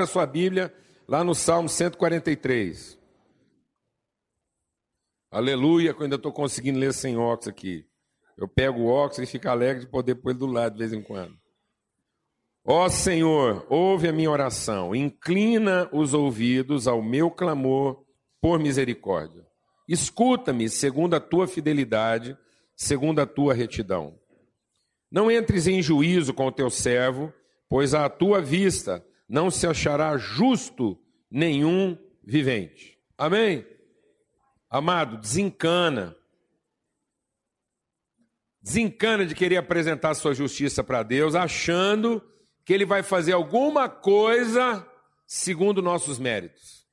[0.00, 0.72] Abra sua Bíblia
[1.06, 2.98] lá no Salmo 143.
[5.30, 7.84] Aleluia, que eu ainda estou conseguindo ler sem óculos aqui.
[8.34, 10.94] Eu pego o óculos e fico alegre de poder pôr ele do lado de vez
[10.94, 11.36] em quando.
[12.64, 18.02] Ó Senhor, ouve a minha oração, inclina os ouvidos ao meu clamor
[18.40, 19.46] por misericórdia.
[19.86, 22.38] Escuta-me segundo a tua fidelidade,
[22.74, 24.18] segundo a tua retidão.
[25.12, 27.30] Não entres em juízo com o teu servo,
[27.68, 32.98] pois à tua vista não se achará justo nenhum vivente.
[33.16, 33.64] Amém?
[34.68, 36.16] Amado, desencana.
[38.60, 42.20] Desencana de querer apresentar sua justiça para Deus, achando
[42.64, 44.84] que Ele vai fazer alguma coisa
[45.24, 46.84] segundo nossos méritos.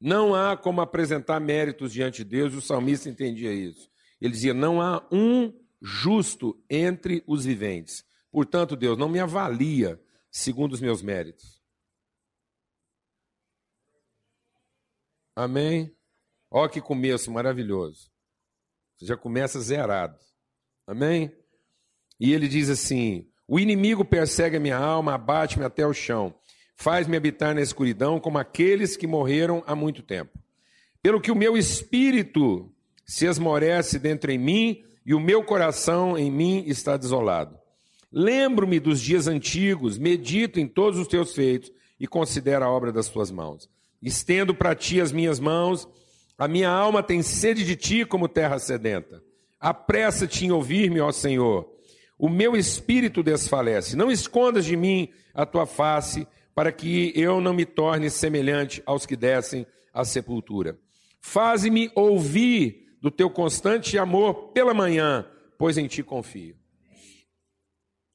[0.00, 3.90] Não há como apresentar méritos diante de Deus, o salmista entendia isso.
[4.20, 8.04] Ele dizia: Não há um justo entre os viventes.
[8.32, 11.62] Portanto, Deus não me avalia segundo os meus méritos.
[15.36, 15.94] Amém?
[16.50, 18.10] Olha que começo maravilhoso.
[18.96, 20.18] Você já começa zerado.
[20.86, 21.30] Amém?
[22.18, 26.34] E ele diz assim: O inimigo persegue a minha alma, abate-me até o chão,
[26.74, 30.38] faz-me habitar na escuridão como aqueles que morreram há muito tempo.
[31.02, 32.74] Pelo que o meu espírito
[33.04, 37.61] se esmorece dentro em mim e o meu coração em mim está desolado.
[38.12, 43.08] Lembro-me dos dias antigos, medito em todos os teus feitos e considero a obra das
[43.08, 43.70] tuas mãos.
[44.02, 45.88] Estendo para ti as minhas mãos,
[46.36, 49.22] a minha alma tem sede de ti como terra sedenta.
[49.58, 51.70] Apressa-te em ouvir-me, ó Senhor.
[52.18, 53.96] O meu espírito desfalece.
[53.96, 59.06] Não escondas de mim a tua face, para que eu não me torne semelhante aos
[59.06, 60.78] que descem à sepultura.
[61.20, 66.61] Faze-me ouvir do teu constante amor pela manhã, pois em ti confio.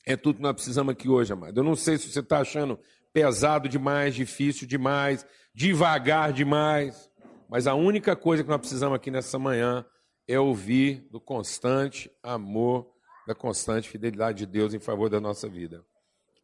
[0.09, 1.59] É tudo que nós precisamos aqui hoje, amado.
[1.59, 2.79] Eu não sei se você está achando
[3.11, 7.11] pesado demais, difícil demais, devagar demais,
[7.49, 9.85] mas a única coisa que nós precisamos aqui nessa manhã
[10.25, 12.89] é ouvir do constante amor,
[13.27, 15.83] da constante fidelidade de Deus em favor da nossa vida.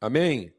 [0.02, 0.53] Amém?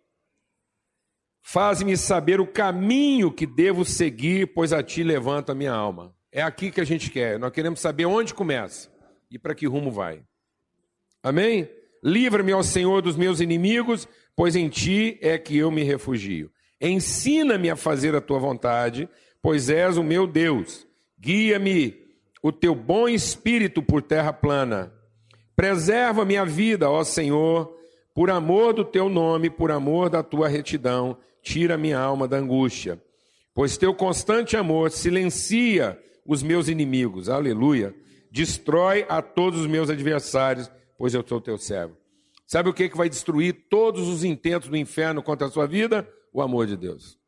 [1.43, 6.17] Faz-me saber o caminho que devo seguir, pois a ti levanto a minha alma.
[6.33, 7.39] É aqui que a gente quer.
[7.39, 8.91] Nós queremos saber onde começa
[9.31, 10.25] e para que rumo vai.
[11.23, 11.69] Amém?
[12.05, 14.07] Livra-me, ao Senhor, dos meus inimigos,
[14.37, 16.51] pois em ti é que eu me refugio.
[16.79, 19.09] Ensina-me a fazer a tua vontade,
[19.41, 20.87] pois és o meu Deus.
[21.19, 21.97] Guia-me
[22.43, 24.93] o teu bom espírito por terra plana.
[25.57, 27.75] Preserva minha vida, ó Senhor,
[28.15, 33.01] por amor do teu nome, por amor da tua retidão, tira minha alma da angústia.
[33.55, 37.95] Pois teu constante amor silencia os meus inimigos, aleluia.
[38.31, 41.97] Destrói a todos os meus adversários, pois eu sou teu servo.
[42.47, 46.09] Sabe o que, que vai destruir todos os intentos do inferno contra a sua vida?
[46.33, 47.19] O amor de Deus.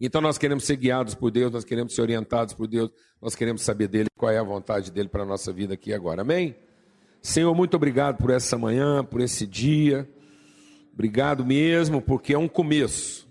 [0.00, 3.62] Então nós queremos ser guiados por Deus, nós queremos ser orientados por Deus, nós queremos
[3.62, 6.22] saber dele, qual é a vontade dele para a nossa vida aqui agora.
[6.22, 6.56] Amém?
[7.20, 10.08] Senhor, muito obrigado por essa manhã, por esse dia.
[10.92, 13.28] Obrigado mesmo, porque é um começo.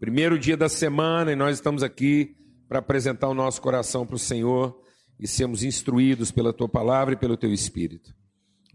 [0.00, 2.36] Primeiro dia da semana e nós estamos aqui
[2.68, 4.83] para apresentar o nosso coração para o Senhor
[5.18, 8.14] e sermos instruídos pela tua palavra e pelo teu espírito.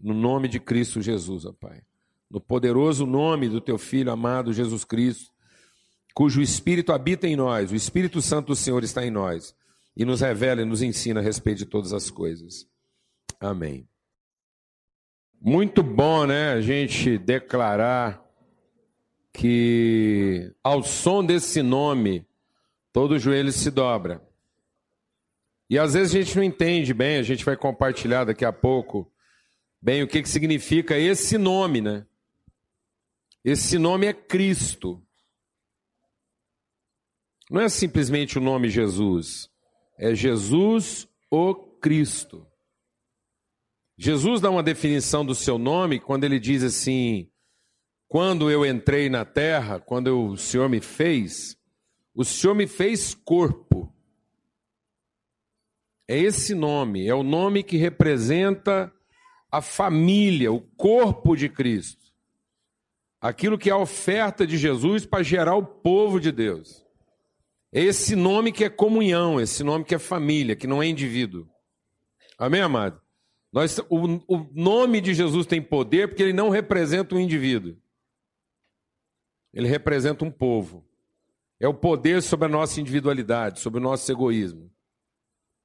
[0.00, 1.82] No nome de Cristo Jesus, ó Pai.
[2.30, 5.30] No poderoso nome do teu filho amado Jesus Cristo,
[6.14, 9.54] cujo espírito habita em nós, o Espírito Santo do Senhor está em nós
[9.96, 12.66] e nos revela e nos ensina a respeito de todas as coisas.
[13.40, 13.88] Amém.
[15.40, 18.22] Muito bom, né, a gente declarar
[19.32, 22.26] que ao som desse nome
[22.92, 24.22] todo joelho se dobra.
[25.70, 29.08] E às vezes a gente não entende bem, a gente vai compartilhar daqui a pouco
[29.80, 32.04] bem o que, que significa esse nome, né?
[33.44, 35.00] Esse nome é Cristo.
[37.48, 39.48] Não é simplesmente o nome Jesus,
[39.96, 42.44] é Jesus o Cristo.
[43.96, 47.30] Jesus dá uma definição do seu nome quando ele diz assim:
[48.08, 51.56] Quando eu entrei na terra, quando o Senhor me fez,
[52.12, 53.94] o Senhor me fez corpo.
[56.10, 58.92] É esse nome, é o nome que representa
[59.48, 62.12] a família, o corpo de Cristo.
[63.20, 66.84] Aquilo que é a oferta de Jesus para gerar o povo de Deus.
[67.72, 71.48] É esse nome que é comunhão, esse nome que é família, que não é indivíduo.
[72.36, 73.00] Amém, amado?
[73.52, 77.76] Nós, o, o nome de Jesus tem poder porque ele não representa um indivíduo.
[79.54, 80.84] Ele representa um povo.
[81.60, 84.72] É o poder sobre a nossa individualidade, sobre o nosso egoísmo.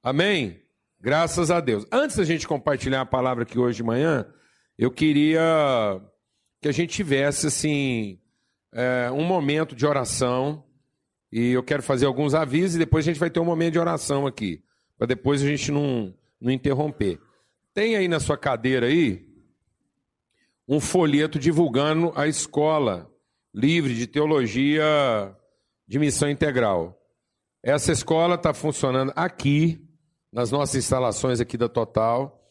[0.06, 0.62] Amém?
[1.00, 1.84] Graças a Deus.
[1.90, 4.24] Antes da gente compartilhar a palavra aqui hoje de manhã,
[4.78, 6.00] eu queria
[6.62, 8.20] que a gente tivesse assim
[8.72, 10.64] é, um momento de oração.
[11.32, 13.80] E eu quero fazer alguns avisos e depois a gente vai ter um momento de
[13.80, 14.62] oração aqui,
[14.96, 17.18] para depois a gente não, não interromper.
[17.74, 19.26] Tem aí na sua cadeira aí
[20.68, 23.10] um folheto divulgando a escola
[23.52, 24.84] livre de teologia
[25.84, 26.96] de missão integral.
[27.60, 29.84] Essa escola está funcionando aqui,
[30.36, 32.46] nas nossas instalações aqui da Total,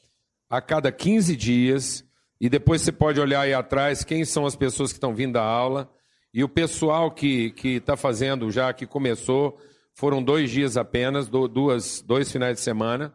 [0.50, 2.04] a cada 15 dias.
[2.42, 5.44] E depois você pode olhar aí atrás quem são as pessoas que estão vindo à
[5.44, 5.88] aula.
[6.34, 9.60] E o pessoal que está fazendo, já que começou,
[9.94, 13.14] foram dois dias apenas, duas, dois finais de semana.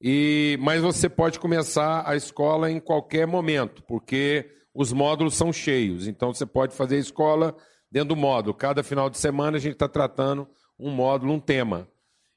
[0.00, 6.06] E, mas você pode começar a escola em qualquer momento, porque os módulos são cheios.
[6.06, 7.56] Então você pode fazer a escola
[7.90, 8.54] dentro do módulo.
[8.54, 10.46] Cada final de semana a gente está tratando
[10.78, 11.88] um módulo, um tema.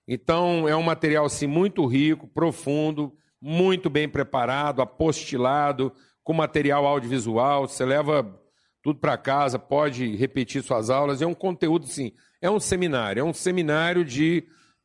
[0.07, 7.67] Então é um material assim, muito rico, profundo, muito bem preparado, apostilado, com material audiovisual.
[7.67, 8.39] Você leva
[8.81, 11.21] tudo para casa, pode repetir suas aulas.
[11.21, 12.11] É um conteúdo, sim,
[12.41, 14.43] é um seminário, é um seminário de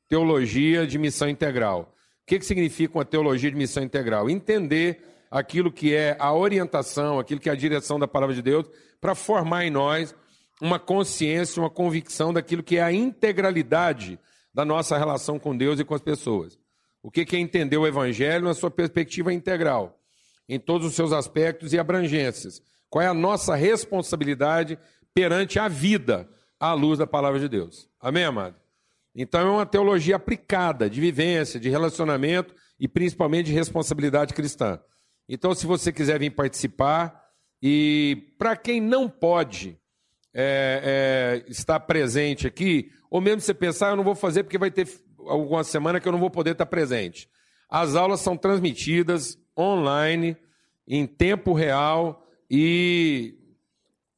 [0.08, 1.94] teologia de missão integral.
[2.22, 4.30] O que, que significa uma teologia de missão integral?
[4.30, 8.66] Entender aquilo que é a orientação, aquilo que é a direção da palavra de Deus,
[9.00, 10.14] para formar em nós
[10.60, 14.18] uma consciência, uma convicção daquilo que é a integralidade
[14.58, 16.58] da nossa relação com Deus e com as pessoas.
[17.00, 20.00] O que é entender o Evangelho na sua perspectiva integral,
[20.48, 22.60] em todos os seus aspectos e abrangências.
[22.90, 24.76] Qual é a nossa responsabilidade
[25.14, 26.28] perante a vida
[26.58, 27.88] à luz da palavra de Deus.
[28.00, 28.56] Amém, amado?
[29.14, 34.80] Então é uma teologia aplicada, de vivência, de relacionamento e principalmente de responsabilidade cristã.
[35.28, 37.30] Então, se você quiser vir participar,
[37.62, 39.78] e para quem não pode
[40.34, 44.70] é, é, estar presente aqui, ou mesmo você pensar, eu não vou fazer porque vai
[44.70, 44.88] ter
[45.26, 47.28] alguma semana que eu não vou poder estar presente.
[47.68, 50.36] As aulas são transmitidas online,
[50.86, 53.34] em tempo real e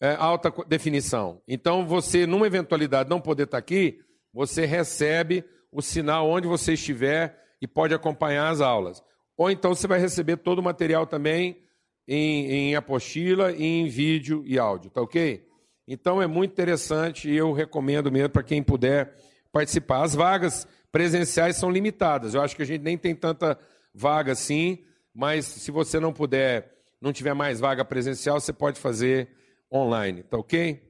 [0.00, 1.42] é, alta definição.
[1.48, 4.00] Então, você, numa eventualidade não poder estar aqui,
[4.32, 9.02] você recebe o sinal onde você estiver e pode acompanhar as aulas.
[9.36, 11.62] Ou então você vai receber todo o material também
[12.06, 15.44] em, em apostila, em vídeo e áudio, tá ok?
[15.92, 19.12] Então é muito interessante e eu recomendo mesmo para quem puder
[19.50, 20.04] participar.
[20.04, 22.32] As vagas presenciais são limitadas.
[22.32, 23.58] Eu acho que a gente nem tem tanta
[23.92, 29.30] vaga assim, mas se você não puder, não tiver mais vaga presencial, você pode fazer
[29.72, 30.80] online, tá ok?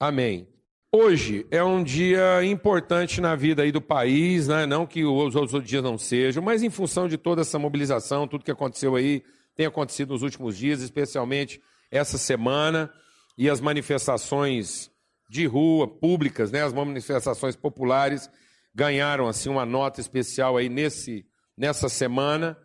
[0.00, 0.48] Amém.
[0.90, 4.64] Hoje é um dia importante na vida aí do país, né?
[4.64, 8.44] não que os outros dias não sejam, mas em função de toda essa mobilização, tudo
[8.44, 9.22] que aconteceu aí,
[9.54, 11.60] tem acontecido nos últimos dias, especialmente
[11.90, 12.90] essa semana,
[13.38, 14.90] e as manifestações
[15.30, 16.64] de rua, públicas, né?
[16.64, 18.28] as manifestações populares,
[18.74, 21.24] ganharam assim uma nota especial aí nesse,
[21.56, 22.58] nessa semana.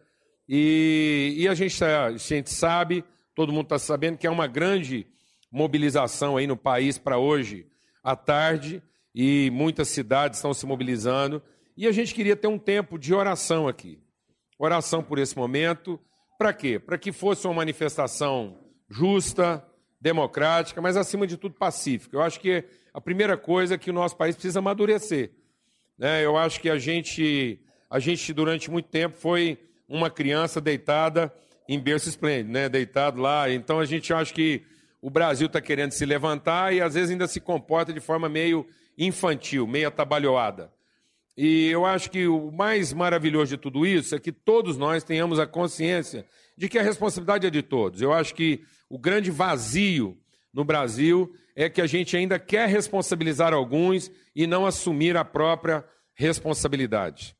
[0.50, 3.06] E, e a, gente, tá, a gente sabe,
[3.36, 5.06] todo mundo está sabendo que é uma grande
[5.52, 7.68] mobilização aí no país para hoje
[8.04, 8.82] à tarde
[9.14, 11.42] e muitas cidades estão se mobilizando.
[11.78, 14.02] E a gente queria ter um tempo de oração aqui.
[14.58, 16.00] Oração por esse momento.
[16.38, 16.80] Para quê?
[16.80, 18.58] Para que fosse uma manifestação
[18.90, 19.64] justa,
[20.04, 22.18] democrática, mas acima de tudo pacífica.
[22.18, 25.32] Eu acho que a primeira coisa é que o nosso país precisa amadurecer.
[25.98, 26.26] Né?
[26.26, 27.58] Eu acho que a gente,
[27.90, 29.58] a gente, durante muito tempo, foi
[29.88, 31.34] uma criança deitada
[31.70, 32.68] em berço esplêndido, né?
[32.68, 33.50] deitado lá.
[33.50, 34.62] Então a gente acha que
[35.02, 38.68] o Brasil está querendo se levantar e às vezes ainda se comporta de forma meio
[38.98, 40.70] infantil, meio atabalhoada.
[41.38, 45.40] E eu acho que o mais maravilhoso de tudo isso é que todos nós tenhamos
[45.40, 46.26] a consciência
[46.58, 48.02] de que a responsabilidade é de todos.
[48.02, 50.18] Eu acho que o grande vazio
[50.54, 55.84] no Brasil é que a gente ainda quer responsabilizar alguns e não assumir a própria
[56.14, 57.36] responsabilidade.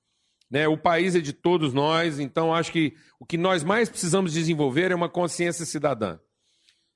[0.50, 0.68] Né?
[0.68, 4.92] O país é de todos nós, então acho que o que nós mais precisamos desenvolver
[4.92, 6.20] é uma consciência cidadã.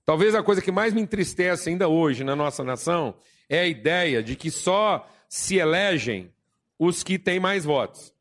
[0.05, 3.15] Talvez a coisa que mais me entristece ainda hoje na nossa nação
[3.49, 6.31] é a ideia de que só se elegem
[6.79, 8.13] os que têm mais votos.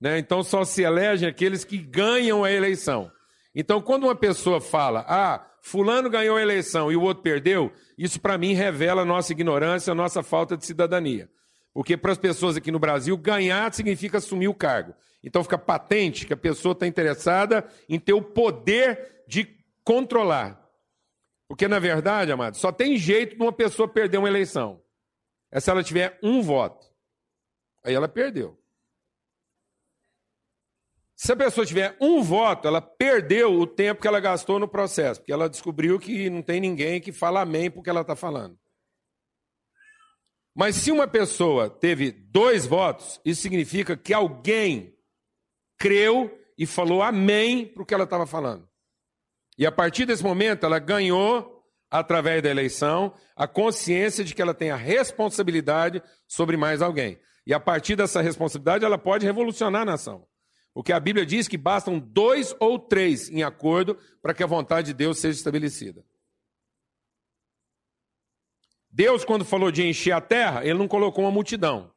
[0.00, 0.18] Né?
[0.18, 3.10] Então só se elegem aqueles que ganham a eleição.
[3.54, 8.20] Então, quando uma pessoa fala, ah, fulano ganhou a eleição e o outro perdeu, isso
[8.20, 11.28] para mim revela a nossa ignorância, a nossa falta de cidadania.
[11.72, 14.94] Porque para as pessoas aqui no Brasil, ganhar significa assumir o cargo.
[15.22, 19.48] Então fica patente que a pessoa está interessada em ter o poder de
[19.84, 20.60] controlar.
[21.48, 24.80] Porque, na verdade, amado, só tem jeito de uma pessoa perder uma eleição.
[25.50, 26.86] É se ela tiver um voto.
[27.82, 28.59] Aí ela perdeu.
[31.22, 35.20] Se a pessoa tiver um voto, ela perdeu o tempo que ela gastou no processo,
[35.20, 38.58] porque ela descobriu que não tem ninguém que fala amém porque ela está falando.
[40.56, 44.96] Mas se uma pessoa teve dois votos, isso significa que alguém
[45.78, 48.66] creu e falou amém para o que ela estava falando.
[49.58, 54.54] E a partir desse momento, ela ganhou através da eleição, a consciência de que ela
[54.54, 57.20] tem a responsabilidade sobre mais alguém.
[57.46, 60.29] E a partir dessa responsabilidade, ela pode revolucionar a nação.
[60.72, 64.88] Porque a Bíblia diz que bastam dois ou três em acordo para que a vontade
[64.88, 66.04] de Deus seja estabelecida.
[68.88, 71.94] Deus, quando falou de encher a terra, ele não colocou uma multidão.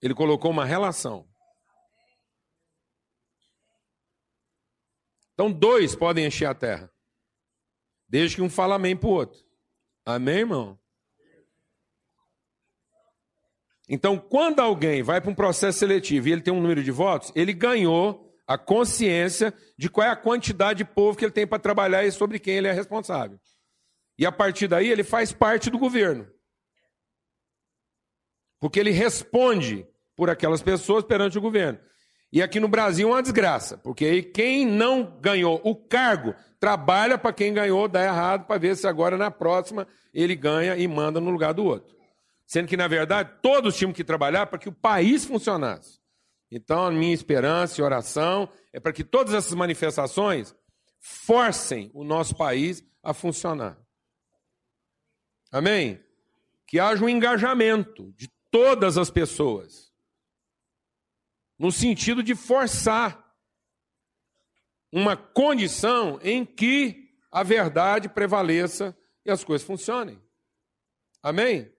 [0.00, 1.28] Ele colocou uma relação.
[5.34, 6.92] Então, dois podem encher a terra.
[8.08, 9.44] Desde que um fala amém para o outro.
[10.04, 10.79] Amém, irmão?
[13.92, 17.32] Então, quando alguém vai para um processo seletivo e ele tem um número de votos,
[17.34, 21.58] ele ganhou a consciência de qual é a quantidade de povo que ele tem para
[21.58, 23.36] trabalhar e sobre quem ele é responsável.
[24.16, 26.24] E a partir daí ele faz parte do governo.
[28.60, 29.84] Porque ele responde
[30.16, 31.80] por aquelas pessoas perante o governo.
[32.32, 37.18] E aqui no Brasil é uma desgraça, porque aí quem não ganhou o cargo trabalha
[37.18, 41.18] para quem ganhou, dá errado, para ver se agora na próxima ele ganha e manda
[41.18, 41.99] no lugar do outro.
[42.50, 46.00] Sendo que, na verdade, todos tinham que trabalhar para que o país funcionasse.
[46.50, 50.52] Então, a minha esperança e oração é para que todas essas manifestações
[50.98, 53.78] forcem o nosso país a funcionar.
[55.52, 56.04] Amém?
[56.66, 59.92] Que haja um engajamento de todas as pessoas,
[61.56, 63.32] no sentido de forçar
[64.90, 70.20] uma condição em que a verdade prevaleça e as coisas funcionem.
[71.22, 71.72] Amém?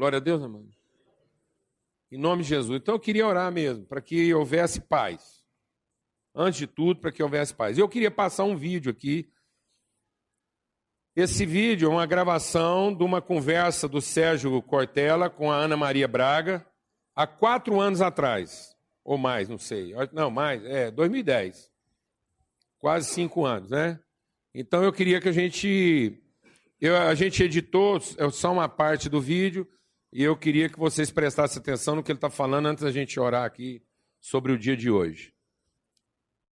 [0.00, 0.66] Glória a Deus, amado.
[2.10, 2.80] Em nome de Jesus.
[2.80, 5.44] Então eu queria orar mesmo, para que houvesse paz.
[6.34, 7.76] Antes de tudo, para que houvesse paz.
[7.76, 9.30] Eu queria passar um vídeo aqui
[11.14, 16.08] esse vídeo é uma gravação de uma conversa do Sérgio Cortella com a Ana Maria
[16.08, 16.64] Braga
[17.14, 19.92] há quatro anos atrás, ou mais, não sei.
[20.14, 21.70] Não, mais, é 2010.
[22.78, 24.00] Quase cinco anos, né?
[24.54, 26.18] Então eu queria que a gente.
[26.80, 29.68] Eu, a gente editou é só uma parte do vídeo
[30.12, 33.18] e eu queria que vocês prestassem atenção no que ele está falando antes da gente
[33.18, 33.80] orar aqui
[34.20, 35.32] sobre o dia de hoje.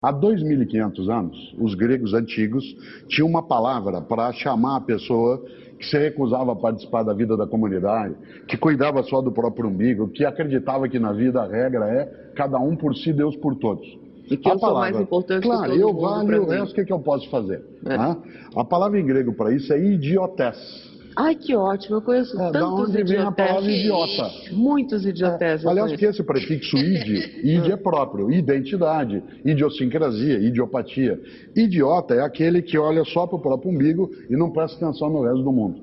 [0.01, 2.63] Há 2.500 anos, os gregos antigos
[3.07, 5.43] tinham uma palavra para chamar a pessoa
[5.79, 8.15] que se recusava a participar da vida da comunidade,
[8.47, 12.59] que cuidava só do próprio umbigo, que acreditava que na vida a regra é cada
[12.59, 13.85] um por si, Deus por todos.
[14.29, 16.71] E que a eu palavra, sou mais importante claro, que todo eu valho o resto,
[16.71, 17.63] o que, que eu posso fazer?
[17.85, 17.97] É.
[17.97, 18.17] Né?
[18.55, 20.94] A palavra em grego para isso é idiotes.
[21.17, 24.31] Ai, que ótimo, eu conheço é, tantos da vem a palavra idiota.
[24.51, 25.63] Muitos idiotes.
[25.63, 25.67] É.
[25.67, 31.19] Aliás, que esse prefixo id, id é próprio, identidade, idiosincrasia, idiopatia.
[31.55, 35.23] Idiota é aquele que olha só para o próprio umbigo e não presta atenção no
[35.23, 35.81] resto do mundo.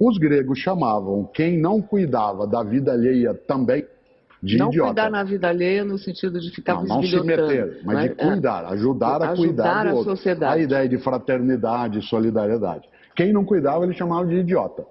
[0.00, 3.84] Os gregos chamavam quem não cuidava da vida alheia também
[4.42, 4.88] de não idiota.
[4.88, 8.08] cuidar na vida alheia no sentido de ficar Não, não se meter, mas né?
[8.08, 10.16] de cuidar, ajudar a ajudar cuidar do a outro.
[10.16, 10.60] Sociedade.
[10.60, 12.88] A ideia de fraternidade solidariedade.
[13.14, 14.84] Quem não cuidava, ele chamava de idiota.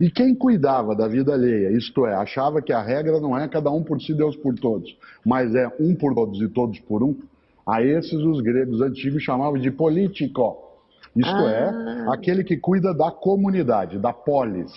[0.00, 3.70] E quem cuidava da vida alheia, isto é, achava que a regra não é cada
[3.70, 7.16] um por si, Deus por todos, mas é um por todos e todos por um,
[7.66, 10.58] a esses os gregos antigos chamavam de político.
[11.14, 12.06] Isto é, ah.
[12.06, 14.72] é, aquele que cuida da comunidade, da polis.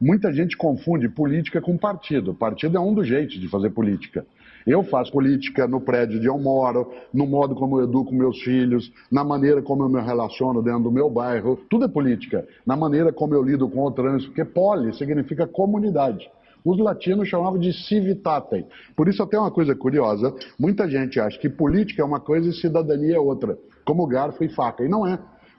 [0.00, 2.34] Muita gente confunde política com partido.
[2.34, 4.26] Partido é um dos jeitos de fazer política.
[4.66, 8.90] Eu faço política no prédio onde eu moro, no modo como eu educo meus filhos,
[9.10, 11.58] na maneira como eu me relaciono dentro do meu bairro.
[11.70, 12.46] Tudo é política.
[12.66, 16.28] Na maneira como eu lido com o trânsito, porque poli significa comunidade.
[16.64, 18.66] Os latinos chamavam de civitatem.
[18.96, 22.52] Por isso, até uma coisa curiosa: muita gente acha que política é uma coisa e
[22.52, 24.84] cidadania é outra, como garfo e faca.
[24.84, 25.16] E não é.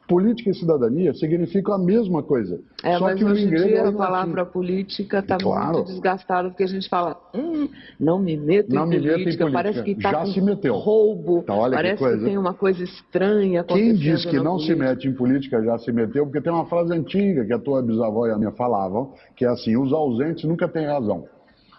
[0.08, 2.60] Política e cidadania significam a mesma coisa.
[2.84, 5.74] É, Só mas que hoje em dia é a palavra política está claro.
[5.74, 7.68] muito desgastada, porque a gente fala, hum,
[8.00, 10.42] não me meto não em, me política, meto em política, parece que está com se
[10.42, 10.76] meteu.
[10.76, 14.74] roubo, então, parece que, que, tem uma coisa estranha Quem diz que não política.
[14.74, 17.82] se mete em política já se meteu, porque tem uma frase antiga que a tua
[17.82, 21.26] bisavó e a minha falavam, que é assim, os ausentes nunca têm razão.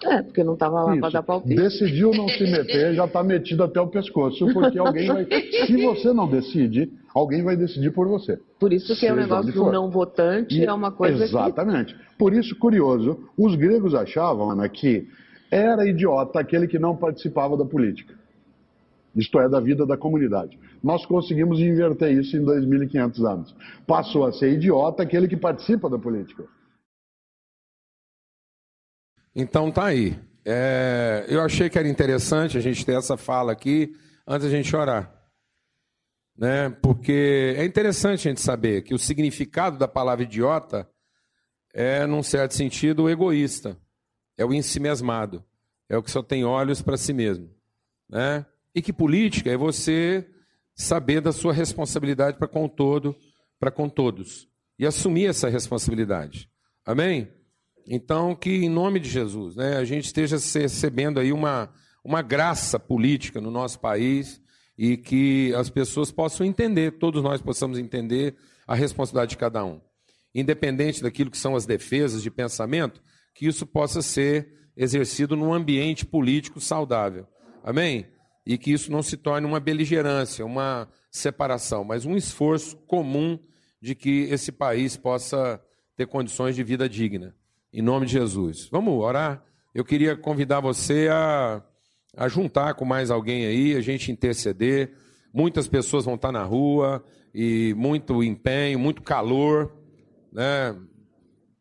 [0.05, 1.57] É, porque não estava lá para dar palpite.
[1.57, 5.26] Decidiu não se meter, já está metido até o pescoço, porque alguém vai.
[5.67, 8.38] Se você não decide, alguém vai decidir por você.
[8.61, 11.95] Por isso que é o negócio do não votante e, é uma coisa Exatamente.
[11.95, 12.17] Que...
[12.17, 15.09] Por isso, curioso, os gregos achavam, Ana, que
[15.50, 18.14] era idiota aquele que não participava da política.
[19.17, 20.59] Isto é, da vida da comunidade.
[20.83, 23.57] Nós conseguimos inverter isso em 2.500 anos.
[23.87, 26.45] Passou a ser idiota aquele que participa da política.
[29.40, 30.18] Então tá aí.
[30.45, 33.95] É, eu achei que era interessante a gente ter essa fala aqui
[34.26, 35.14] antes da gente orar.
[36.37, 36.71] Né?
[36.83, 40.90] Porque é interessante a gente saber que o significado da palavra idiota
[41.73, 43.78] é, num certo sentido, egoísta.
[44.37, 45.45] É o ensimesmado.
[45.88, 47.49] É o que só tem olhos para si mesmo.
[48.09, 48.45] Né?
[48.75, 50.28] E que política é você
[50.75, 53.14] saber da sua responsabilidade para com todo,
[53.61, 56.50] para com todos e assumir essa responsabilidade.
[56.85, 57.38] Amém?
[57.90, 61.73] Então, que em nome de Jesus, né, a gente esteja recebendo aí uma,
[62.04, 64.42] uma graça política no nosso país
[64.76, 69.80] e que as pessoas possam entender, todos nós possamos entender a responsabilidade de cada um.
[70.35, 73.02] Independente daquilo que são as defesas de pensamento,
[73.35, 77.26] que isso possa ser exercido num ambiente político saudável.
[77.64, 78.07] Amém?
[78.45, 83.38] E que isso não se torne uma beligerância, uma separação, mas um esforço comum
[83.80, 85.59] de que esse país possa
[85.97, 87.35] ter condições de vida digna.
[87.73, 88.67] Em nome de Jesus.
[88.71, 89.45] Vamos orar?
[89.75, 91.63] Eu queria convidar você a,
[92.17, 94.93] a juntar com mais alguém aí, a gente interceder.
[95.33, 99.71] Muitas pessoas vão estar na rua e muito empenho, muito calor,
[100.33, 100.75] né?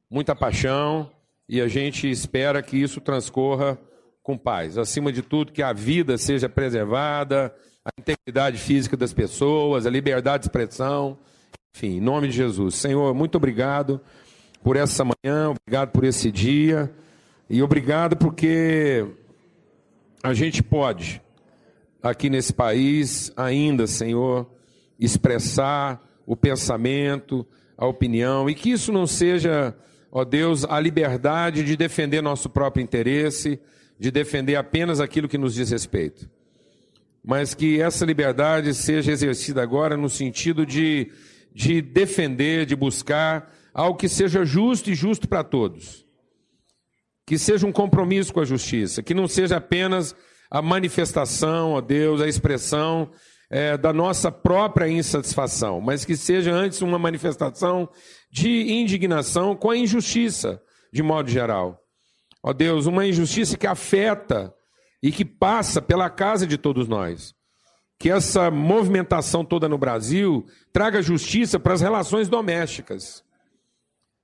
[0.10, 1.12] muita paixão,
[1.48, 3.78] e a gente espera que isso transcorra
[4.24, 4.78] com paz.
[4.78, 10.44] Acima de tudo, que a vida seja preservada, a integridade física das pessoas, a liberdade
[10.44, 11.20] de expressão,
[11.76, 12.76] enfim, em nome de Jesus.
[12.76, 14.02] Senhor, muito obrigado
[14.67, 16.91] por essa manhã, obrigado por esse dia,
[17.50, 19.05] e obrigado porque
[20.21, 21.21] a gente pode,
[22.03, 24.45] aqui nesse país, ainda, Senhor,
[25.00, 27.47] expressar o pensamento,
[27.77, 29.74] a opinião, e que isso não seja,
[30.12, 33.57] ó Deus, a liberdade de defender nosso próprio interesse,
[33.97, 36.29] de defender apenas aquilo que nos diz respeito.
[37.24, 41.09] Mas que essa liberdade seja exercida agora no sentido de,
[41.53, 46.03] de defender, de buscar algo que seja justo e justo para todos.
[47.27, 50.15] Que seja um compromisso com a justiça, que não seja apenas
[50.50, 53.12] a manifestação, ó Deus, a expressão
[53.51, 57.88] é, da nossa própria insatisfação, mas que seja antes uma manifestação
[58.31, 60.60] de indignação com a injustiça,
[60.91, 61.80] de modo geral.
[62.41, 64.52] Ó Deus, uma injustiça que afeta
[65.04, 67.36] e que passa pela casa de todos nós.
[67.99, 73.23] Que essa movimentação toda no Brasil traga justiça para as relações domésticas,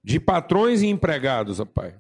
[0.04, 1.96] de patrões e empregados, ó Pai.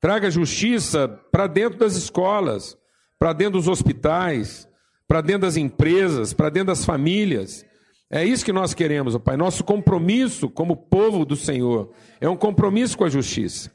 [0.00, 2.76] Traga justiça para dentro das escolas,
[3.18, 4.68] para dentro dos hospitais,
[5.06, 7.64] para dentro das empresas, para dentro das famílias.
[8.10, 9.36] É isso que nós queremos, ó Pai.
[9.36, 13.70] Nosso compromisso como povo do Senhor é um compromisso com a justiça.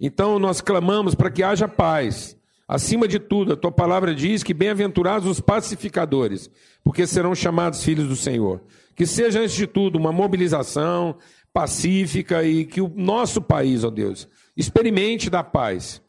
[0.00, 2.36] Então nós clamamos para que haja paz.
[2.66, 6.48] Acima de tudo, a tua palavra diz que bem-aventurados os pacificadores,
[6.84, 8.62] porque serão chamados filhos do Senhor.
[8.94, 11.16] Que seja, antes de tudo, uma mobilização
[11.52, 16.02] pacífica e que o nosso país, ó Deus, experimente da paz.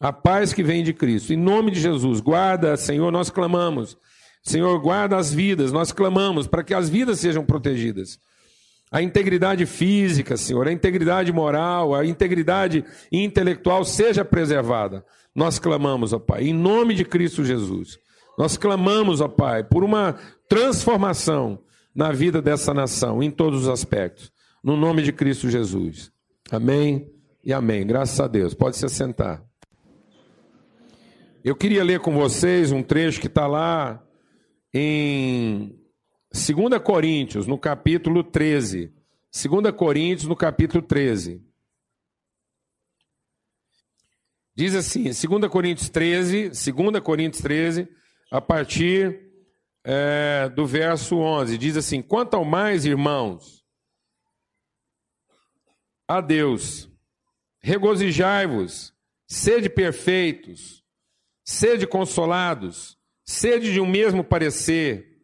[0.00, 1.32] A paz que vem de Cristo.
[1.32, 3.96] Em nome de Jesus, guarda, Senhor, nós clamamos.
[4.42, 8.18] Senhor, guarda as vidas, nós clamamos para que as vidas sejam protegidas
[8.94, 15.04] a integridade física, Senhor, a integridade moral, a integridade intelectual seja preservada.
[15.34, 17.98] Nós clamamos, ó Pai, em nome de Cristo Jesus.
[18.38, 20.14] Nós clamamos, ó Pai, por uma
[20.48, 21.58] transformação
[21.92, 24.30] na vida dessa nação, em todos os aspectos.
[24.64, 26.10] No nome de Cristo Jesus.
[26.50, 27.12] Amém
[27.44, 27.86] e amém.
[27.86, 28.54] Graças a Deus.
[28.54, 29.44] Pode se assentar.
[31.44, 34.02] Eu queria ler com vocês um trecho que está lá
[34.72, 35.78] em
[36.32, 38.90] 2 Coríntios, no capítulo 13.
[39.30, 41.42] 2 Coríntios, no capítulo 13.
[44.56, 47.86] Diz assim, 2 Coríntios 13, 2 Coríntios 13,
[48.32, 49.30] a partir
[49.84, 53.63] é, do verso 11, diz assim: Quanto ao mais, irmãos,
[56.06, 56.88] a Deus,
[57.60, 58.92] regozijai-vos,
[59.26, 60.82] sede perfeitos,
[61.44, 65.14] sede consolados, sede de um mesmo parecer,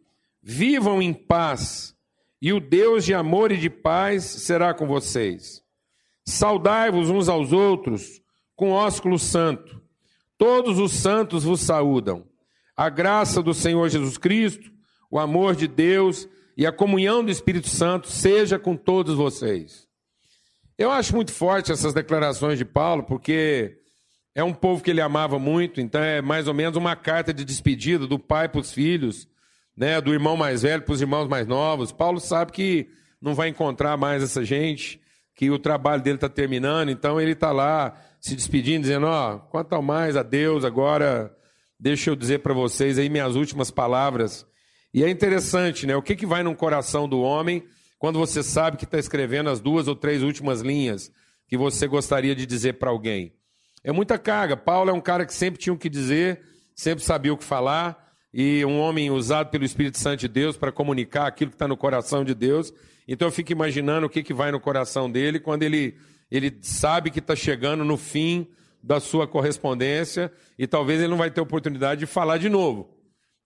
[0.42, 1.94] Vivam em paz,
[2.40, 5.62] e o Deus de amor e de paz será com vocês.
[6.24, 8.22] Saudai-vos uns aos outros
[8.56, 9.82] com ósculo santo.
[10.38, 12.26] Todos os santos vos saúdam.
[12.74, 14.72] A graça do Senhor Jesus Cristo,
[15.10, 19.89] o amor de Deus e a comunhão do Espírito Santo seja com todos vocês.
[20.80, 23.76] Eu acho muito forte essas declarações de Paulo, porque
[24.34, 27.44] é um povo que ele amava muito, então é mais ou menos uma carta de
[27.44, 29.28] despedida do pai para os filhos
[29.76, 31.92] né, do irmão mais velho para os irmãos mais novos.
[31.92, 32.88] Paulo sabe que
[33.20, 34.98] não vai encontrar mais essa gente,
[35.34, 39.38] que o trabalho dele está terminando, então ele está lá se despedindo, dizendo: Ó, oh,
[39.50, 41.30] quanto ao mais a Deus, agora
[41.78, 44.46] deixa eu dizer para vocês aí minhas últimas palavras.
[44.94, 45.94] E é interessante, né?
[45.94, 47.62] O que, que vai no coração do homem
[48.00, 51.12] quando você sabe que está escrevendo as duas ou três últimas linhas
[51.46, 53.34] que você gostaria de dizer para alguém?
[53.84, 54.56] É muita carga.
[54.56, 56.40] Paulo é um cara que sempre tinha o que dizer,
[56.74, 60.72] sempre sabia o que falar e um homem usado pelo Espírito Santo de Deus para
[60.72, 62.72] comunicar aquilo que está no coração de Deus.
[63.06, 65.94] Então eu fico imaginando o que, que vai no coração dele quando ele,
[66.30, 68.48] ele sabe que está chegando no fim
[68.82, 72.96] da sua correspondência e talvez ele não vai ter oportunidade de falar de novo.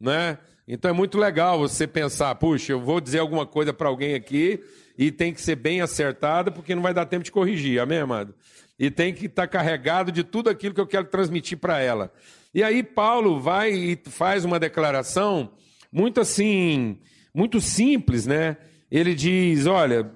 [0.00, 0.38] né?
[0.66, 4.62] Então é muito legal você pensar, puxa, eu vou dizer alguma coisa para alguém aqui
[4.96, 8.35] e tem que ser bem acertada porque não vai dar tempo de corrigir, amém, amado?
[8.79, 12.12] E tem que estar tá carregado de tudo aquilo que eu quero transmitir para ela.
[12.53, 15.53] E aí Paulo vai e faz uma declaração
[15.92, 16.98] muito assim,
[17.35, 18.57] muito simples, né?
[18.90, 20.11] Ele diz, olha,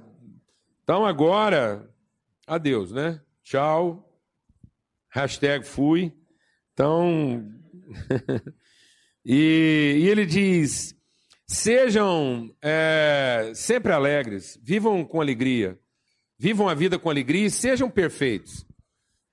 [0.83, 1.89] então agora,
[2.47, 3.21] adeus, né?
[3.45, 4.09] Tchau,
[5.11, 6.13] hashtag fui.
[6.73, 7.45] Então,
[9.31, 10.97] e, e, ele diz:
[11.47, 15.79] sejam é, sempre alegres, vivam com alegria,
[16.39, 18.67] vivam a vida com alegria e sejam perfeitos.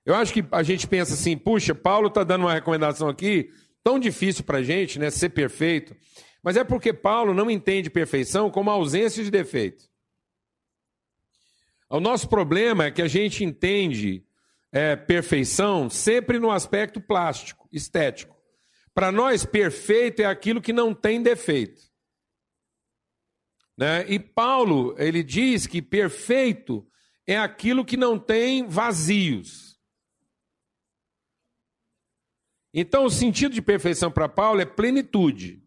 [0.04, 3.50] Eu acho que a gente pensa assim: puxa, Paulo está dando uma recomendação aqui
[3.82, 5.96] tão difícil para a gente, né, ser perfeito.
[6.42, 9.84] Mas é porque Paulo não entende perfeição como ausência de defeito.
[11.88, 14.22] O nosso problema é que a gente entende
[14.70, 18.35] é, perfeição sempre no aspecto plástico, estético.
[18.96, 21.82] Para nós, perfeito é aquilo que não tem defeito.
[23.76, 24.06] Né?
[24.08, 26.82] E Paulo, ele diz que perfeito
[27.26, 29.78] é aquilo que não tem vazios.
[32.72, 35.62] Então, o sentido de perfeição para Paulo é plenitude.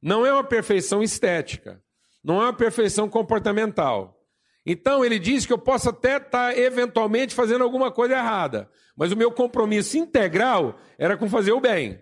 [0.00, 1.82] Não é uma perfeição estética,
[2.22, 4.16] não é uma perfeição comportamental.
[4.64, 9.10] Então ele diz que eu posso até estar tá, eventualmente fazendo alguma coisa errada, mas
[9.10, 12.00] o meu compromisso integral era com fazer o bem.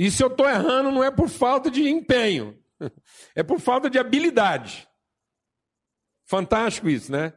[0.00, 2.58] E se eu estou errando, não é por falta de empenho,
[3.36, 4.88] é por falta de habilidade.
[6.24, 7.34] Fantástico isso, né?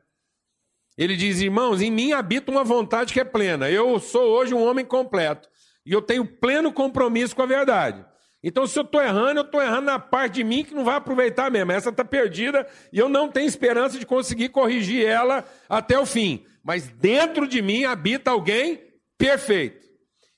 [0.97, 3.69] Ele diz, irmãos, em mim habita uma vontade que é plena.
[3.69, 5.49] Eu sou hoje um homem completo.
[5.85, 8.05] E eu tenho pleno compromisso com a verdade.
[8.41, 10.95] Então, se eu estou errando, eu estou errando na parte de mim que não vai
[10.95, 11.73] aproveitar mesmo.
[11.73, 16.45] Essa está perdida e eu não tenho esperança de conseguir corrigir ela até o fim.
[16.63, 18.81] Mas dentro de mim habita alguém
[19.17, 19.82] perfeito.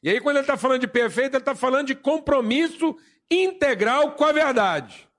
[0.05, 2.95] E aí, quando ele está falando de perfeito, ele está falando de compromisso
[3.27, 5.09] integral com a verdade.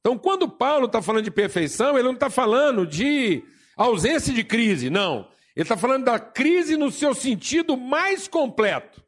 [0.00, 3.44] Então, quando Paulo está falando de perfeição, ele não está falando de
[3.76, 5.30] ausência de crise, não.
[5.54, 9.04] Ele está falando da crise no seu sentido mais completo.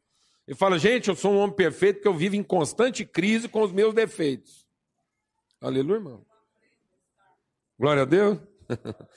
[0.47, 3.63] Ele fala, gente, eu sou um homem perfeito porque eu vivo em constante crise com
[3.63, 4.65] os meus defeitos.
[5.59, 6.25] Aleluia, irmão.
[7.77, 8.39] Glória a Deus.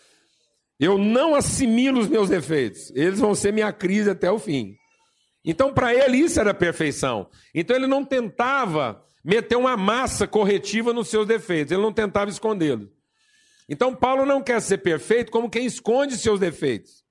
[0.79, 2.91] Eu não assimilo os meus defeitos.
[2.95, 4.77] Eles vão ser minha crise até o fim.
[5.47, 7.31] Então, para ele, isso era perfeição.
[7.55, 11.73] Então, ele não tentava meter uma massa corretiva nos seus defeitos.
[11.73, 12.89] Ele não tentava escondê-los.
[13.69, 17.07] Então, Paulo não quer ser perfeito como quem esconde seus defeitos.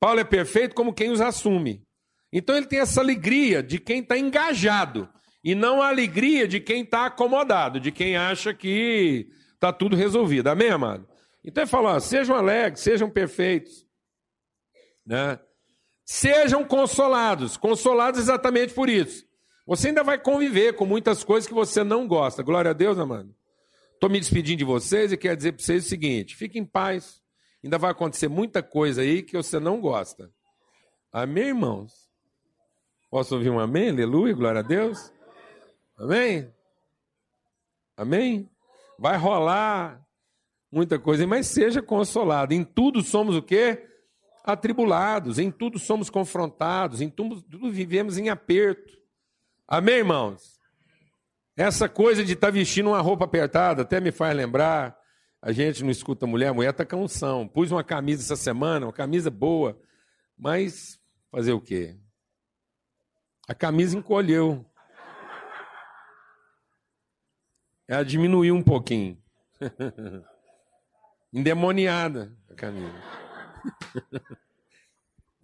[0.00, 1.86] Paulo é perfeito como quem os assume.
[2.32, 5.08] Então ele tem essa alegria de quem está engajado
[5.44, 10.48] e não a alegria de quem está acomodado, de quem acha que está tudo resolvido.
[10.48, 11.06] Amém, amado?
[11.44, 13.86] Então ele fala: ó, sejam alegres, sejam perfeitos,
[15.06, 15.38] né?
[16.12, 19.26] Sejam consolados, consolados exatamente por isso.
[19.66, 22.42] Você ainda vai conviver com muitas coisas que você não gosta.
[22.42, 23.34] Glória a Deus, amado.
[23.94, 27.22] Estou me despedindo de vocês e quero dizer para vocês o seguinte: fiquem em paz.
[27.64, 30.30] Ainda vai acontecer muita coisa aí que você não gosta.
[31.10, 32.10] Amém, irmãos?
[33.10, 33.88] Posso ouvir um amém?
[33.88, 35.10] Aleluia, glória a Deus.
[35.96, 36.52] Amém?
[37.96, 38.50] Amém?
[38.98, 39.98] Vai rolar
[40.70, 42.52] muita coisa, mas seja consolado.
[42.52, 43.88] Em tudo somos o quê?
[44.44, 48.92] Atribulados, em tudo somos confrontados, em tudo, tudo vivemos em aperto.
[49.68, 50.60] Amém, irmãos?
[51.56, 54.96] Essa coisa de estar tá vestindo uma roupa apertada até me faz lembrar.
[55.40, 57.46] A gente não escuta mulher, a mulher está com unção.
[57.46, 59.80] Pus uma camisa essa semana, uma camisa boa,
[60.36, 61.00] mas
[61.30, 61.96] fazer o quê?
[63.48, 64.64] A camisa encolheu.
[67.86, 69.20] Ela diminuiu um pouquinho.
[71.32, 73.21] Endemoniada a camisa.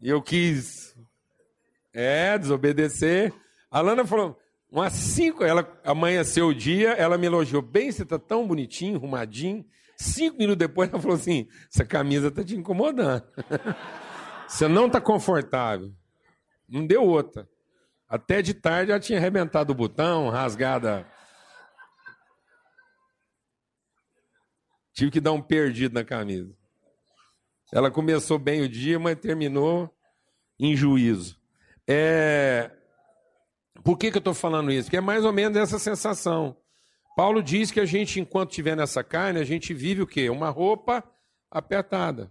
[0.00, 0.96] E eu quis
[1.92, 3.34] é, desobedecer.
[3.70, 4.38] A Lana falou,
[4.70, 9.66] umas cinco, ela amanheceu o dia, ela me elogiou bem, você tá tão bonitinho, arrumadinho.
[9.96, 13.24] Cinco minutos depois ela falou assim, essa camisa tá te incomodando.
[14.46, 15.92] Você não tá confortável.
[16.66, 17.46] Não deu outra.
[18.08, 21.06] Até de tarde já tinha arrebentado o botão, rasgada.
[24.94, 26.57] Tive que dar um perdido na camisa.
[27.72, 29.90] Ela começou bem o dia, mas terminou
[30.58, 31.38] em juízo.
[31.86, 32.70] É...
[33.84, 34.84] Por que, que eu estou falando isso?
[34.84, 36.56] Porque é mais ou menos essa sensação.
[37.16, 40.30] Paulo diz que a gente, enquanto estiver nessa carne, a gente vive o quê?
[40.30, 41.04] Uma roupa
[41.50, 42.30] apertada.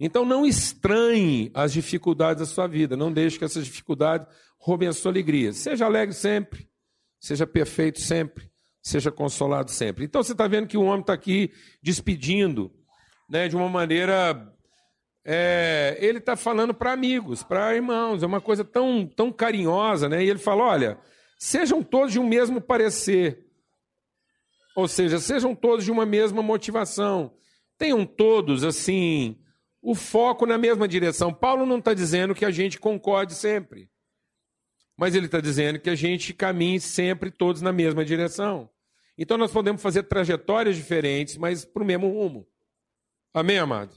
[0.00, 4.92] Então não estranhe as dificuldades da sua vida, não deixe que essas dificuldades roubem a
[4.92, 5.52] sua alegria.
[5.52, 6.68] Seja alegre sempre,
[7.20, 10.04] seja perfeito sempre, seja consolado sempre.
[10.04, 12.72] Então você está vendo que o homem está aqui despedindo
[13.28, 14.52] né, de uma maneira
[15.30, 20.24] é, ele está falando para amigos, para irmãos, é uma coisa tão, tão carinhosa, né?
[20.24, 20.98] E ele fala: olha,
[21.38, 23.46] sejam todos de um mesmo parecer,
[24.74, 27.34] ou seja, sejam todos de uma mesma motivação,
[27.76, 29.36] tenham todos, assim,
[29.82, 31.30] o foco na mesma direção.
[31.30, 33.90] Paulo não está dizendo que a gente concorde sempre,
[34.96, 38.70] mas ele está dizendo que a gente caminhe sempre todos na mesma direção.
[39.18, 42.46] Então nós podemos fazer trajetórias diferentes, mas para o mesmo rumo.
[43.32, 43.94] Amém, amado?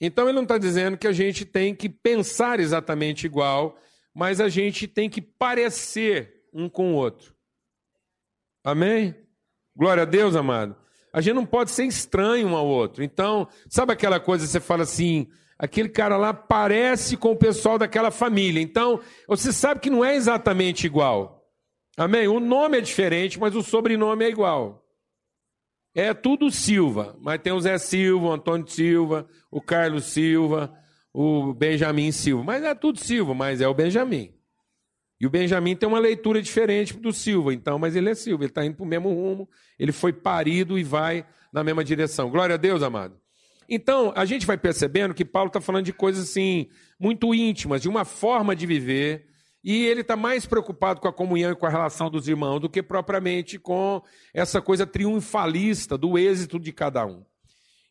[0.00, 3.78] Então ele não está dizendo que a gente tem que pensar exatamente igual,
[4.14, 7.34] mas a gente tem que parecer um com o outro.
[8.64, 9.14] Amém?
[9.76, 10.76] Glória a Deus, amado.
[11.12, 13.02] A gente não pode ser estranho um ao outro.
[13.02, 17.78] Então, sabe aquela coisa que você fala assim, aquele cara lá parece com o pessoal
[17.78, 18.60] daquela família.
[18.60, 21.46] Então, você sabe que não é exatamente igual.
[21.96, 22.26] Amém?
[22.26, 24.81] O nome é diferente, mas o sobrenome é igual.
[25.94, 30.72] É tudo Silva, mas tem o Zé Silva, o Antônio Silva, o Carlos Silva,
[31.12, 32.42] o Benjamin Silva.
[32.42, 34.34] Mas é tudo Silva, mas é o Benjamin.
[35.20, 38.50] E o Benjamin tem uma leitura diferente do Silva, então, mas ele é Silva, ele
[38.50, 42.30] está indo para o mesmo rumo, ele foi parido e vai na mesma direção.
[42.30, 43.16] Glória a Deus, amado.
[43.68, 47.88] Então, a gente vai percebendo que Paulo está falando de coisas assim, muito íntimas, de
[47.88, 49.26] uma forma de viver,
[49.64, 52.68] e ele está mais preocupado com a comunhão e com a relação dos irmãos do
[52.68, 54.02] que propriamente com
[54.34, 57.24] essa coisa triunfalista do êxito de cada um.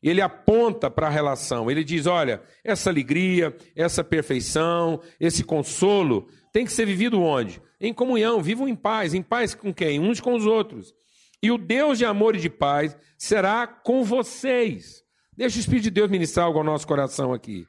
[0.04, 6.66] Ele aponta para a relação, ele diz: olha, essa alegria, essa perfeição, esse consolo tem
[6.66, 7.62] que ser vivido onde?
[7.80, 9.14] Em comunhão, vivam em paz.
[9.14, 10.00] Em paz com quem?
[10.00, 10.94] Uns com os outros.
[11.42, 15.04] E o Deus de amor e de paz será com vocês.
[15.36, 17.66] Deixa o Espírito de Deus ministrar algo ao nosso coração aqui.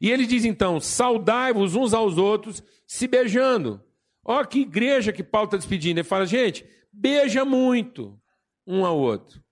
[0.00, 3.82] E ele diz então: saudai-vos uns aos outros se beijando.
[4.24, 5.98] Olha que igreja que Paulo está despedindo.
[5.98, 8.18] Ele fala, gente, beija muito
[8.66, 9.42] um ao outro.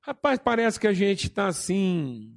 [0.00, 2.34] Rapaz, parece que a gente está assim.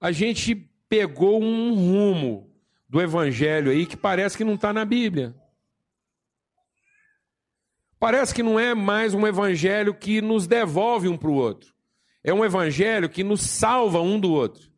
[0.00, 0.54] A gente
[0.88, 2.52] pegou um rumo
[2.88, 5.34] do evangelho aí que parece que não está na Bíblia.
[8.00, 11.72] Parece que não é mais um evangelho que nos devolve um para o outro.
[12.24, 14.71] É um evangelho que nos salva um do outro.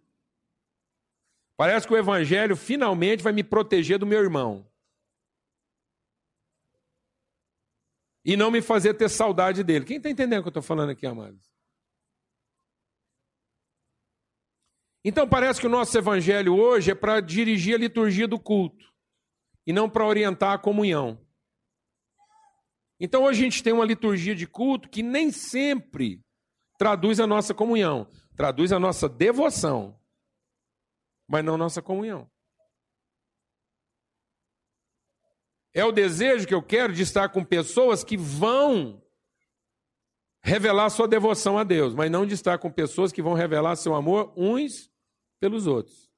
[1.56, 4.68] Parece que o Evangelho finalmente vai me proteger do meu irmão.
[8.24, 9.84] E não me fazer ter saudade dele.
[9.84, 11.54] Quem está entendendo o que eu estou falando aqui, amados?
[15.04, 18.92] Então parece que o nosso Evangelho hoje é para dirigir a liturgia do culto
[19.66, 21.20] e não para orientar a comunhão.
[22.98, 26.24] Então hoje a gente tem uma liturgia de culto que nem sempre
[26.78, 30.00] traduz a nossa comunhão, traduz a nossa devoção
[31.28, 32.30] mas não nossa comunhão.
[35.72, 39.02] É o desejo que eu quero de estar com pessoas que vão
[40.42, 43.94] revelar sua devoção a Deus, mas não de estar com pessoas que vão revelar seu
[43.94, 44.90] amor uns
[45.40, 46.08] pelos outros.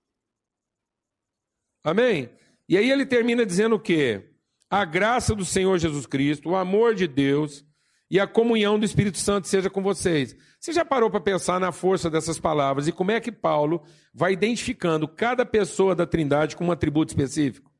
[1.82, 2.28] Amém?
[2.68, 4.34] E aí ele termina dizendo o quê?
[4.68, 7.64] A graça do Senhor Jesus Cristo, o amor de Deus
[8.10, 10.36] e a comunhão do Espírito Santo seja com vocês.
[10.60, 13.82] Você já parou para pensar na força dessas palavras e como é que Paulo
[14.14, 17.70] vai identificando cada pessoa da Trindade com um atributo específico?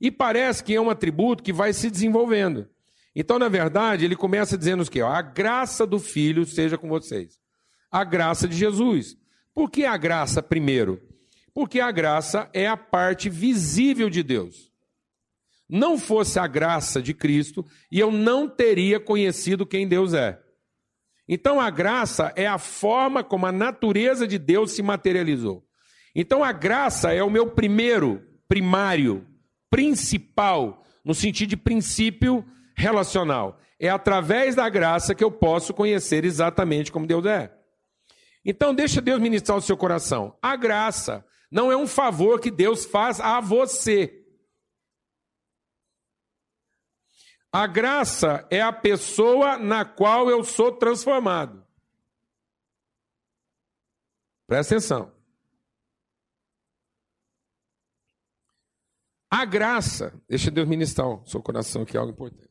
[0.00, 2.68] E parece que é um atributo que vai se desenvolvendo.
[3.14, 5.00] Então, na verdade, ele começa dizendo o quê?
[5.00, 7.38] A graça do Filho seja com vocês.
[7.90, 9.16] A graça de Jesus.
[9.54, 11.00] Por que a graça primeiro?
[11.52, 14.71] Porque a graça é a parte visível de Deus
[15.68, 20.38] não fosse a graça de Cristo e eu não teria conhecido quem Deus é.
[21.28, 25.64] Então a graça é a forma como a natureza de Deus se materializou.
[26.14, 29.26] Então a graça é o meu primeiro, primário,
[29.70, 32.44] principal, no sentido de princípio
[32.76, 33.58] relacional.
[33.80, 37.52] É através da graça que eu posso conhecer exatamente como Deus é.
[38.44, 40.36] Então deixa Deus ministrar o seu coração.
[40.42, 44.21] A graça não é um favor que Deus faz a você.
[47.52, 51.62] A graça é a pessoa na qual eu sou transformado.
[54.46, 55.12] Presta atenção.
[59.30, 62.50] A graça, deixa Deus ministrar o seu coração aqui, algo importante.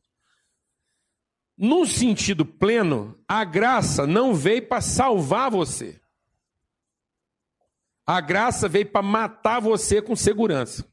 [1.56, 6.00] No sentido pleno, a graça não veio para salvar você.
[8.06, 10.91] A graça veio para matar você com segurança.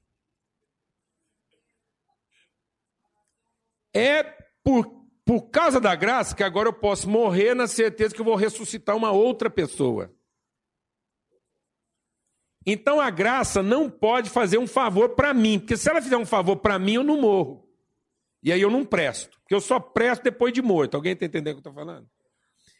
[3.93, 4.23] É
[4.63, 4.85] por,
[5.25, 8.95] por causa da graça que agora eu posso morrer na certeza que eu vou ressuscitar
[8.95, 10.13] uma outra pessoa.
[12.65, 16.25] Então a graça não pode fazer um favor para mim, porque se ela fizer um
[16.25, 17.67] favor para mim, eu não morro.
[18.43, 20.95] E aí eu não presto, porque eu só presto depois de morto.
[20.95, 22.07] Alguém está entendendo o que eu estou falando?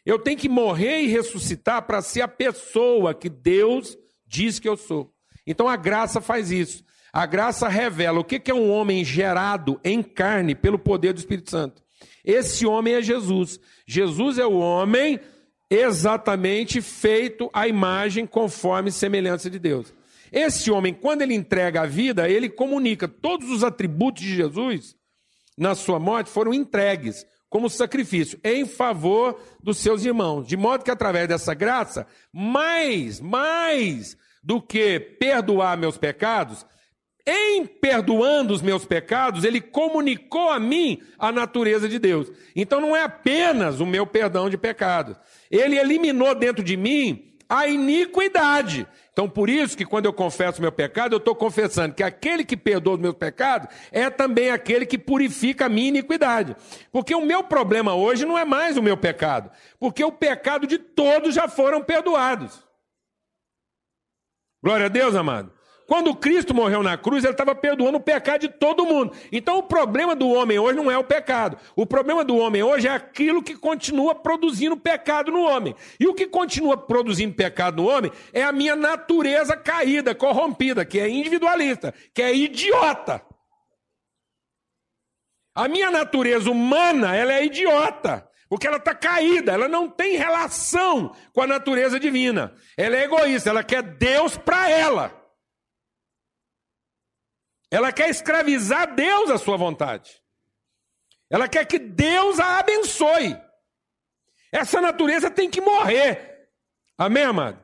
[0.04, 3.96] Eu tenho que morrer e ressuscitar para ser a pessoa que Deus
[4.26, 5.12] diz que eu sou.
[5.46, 6.82] Então a graça faz isso.
[7.12, 11.50] A graça revela o que é um homem gerado em carne pelo poder do Espírito
[11.50, 11.82] Santo.
[12.24, 13.58] Esse homem é Jesus.
[13.86, 15.18] Jesus é o homem
[15.68, 19.92] exatamente feito à imagem conforme semelhança de Deus.
[20.32, 24.94] Esse homem, quando ele entrega a vida, ele comunica todos os atributos de Jesus
[25.58, 30.90] na sua morte foram entregues como sacrifício em favor dos seus irmãos, de modo que
[30.90, 36.64] através dessa graça, mais, mais do que perdoar meus pecados,
[37.26, 42.30] em perdoando os meus pecados, ele comunicou a mim a natureza de Deus.
[42.54, 45.16] Então não é apenas o meu perdão de pecados.
[45.50, 48.86] Ele eliminou dentro de mim a iniquidade.
[49.12, 52.56] Então, por isso que quando eu confesso meu pecado, eu estou confessando que aquele que
[52.56, 56.56] perdoa os meus pecados é também aquele que purifica a minha iniquidade.
[56.92, 60.78] Porque o meu problema hoje não é mais o meu pecado, porque o pecado de
[60.78, 62.64] todos já foram perdoados.
[64.62, 65.52] Glória a Deus, amado.
[65.90, 69.12] Quando Cristo morreu na cruz, ele estava perdoando o pecado de todo mundo.
[69.32, 71.58] Então o problema do homem hoje não é o pecado.
[71.74, 75.74] O problema do homem hoje é aquilo que continua produzindo pecado no homem.
[75.98, 81.00] E o que continua produzindo pecado no homem é a minha natureza caída, corrompida, que
[81.00, 83.20] é individualista, que é idiota.
[85.52, 88.30] A minha natureza humana, ela é idiota.
[88.48, 92.54] Porque ela está caída, ela não tem relação com a natureza divina.
[92.76, 95.19] Ela é egoísta, ela quer Deus para ela.
[97.70, 100.20] Ela quer escravizar Deus à sua vontade.
[101.30, 103.36] Ela quer que Deus a abençoe.
[104.50, 106.48] Essa natureza tem que morrer.
[106.98, 107.62] Amém, amado?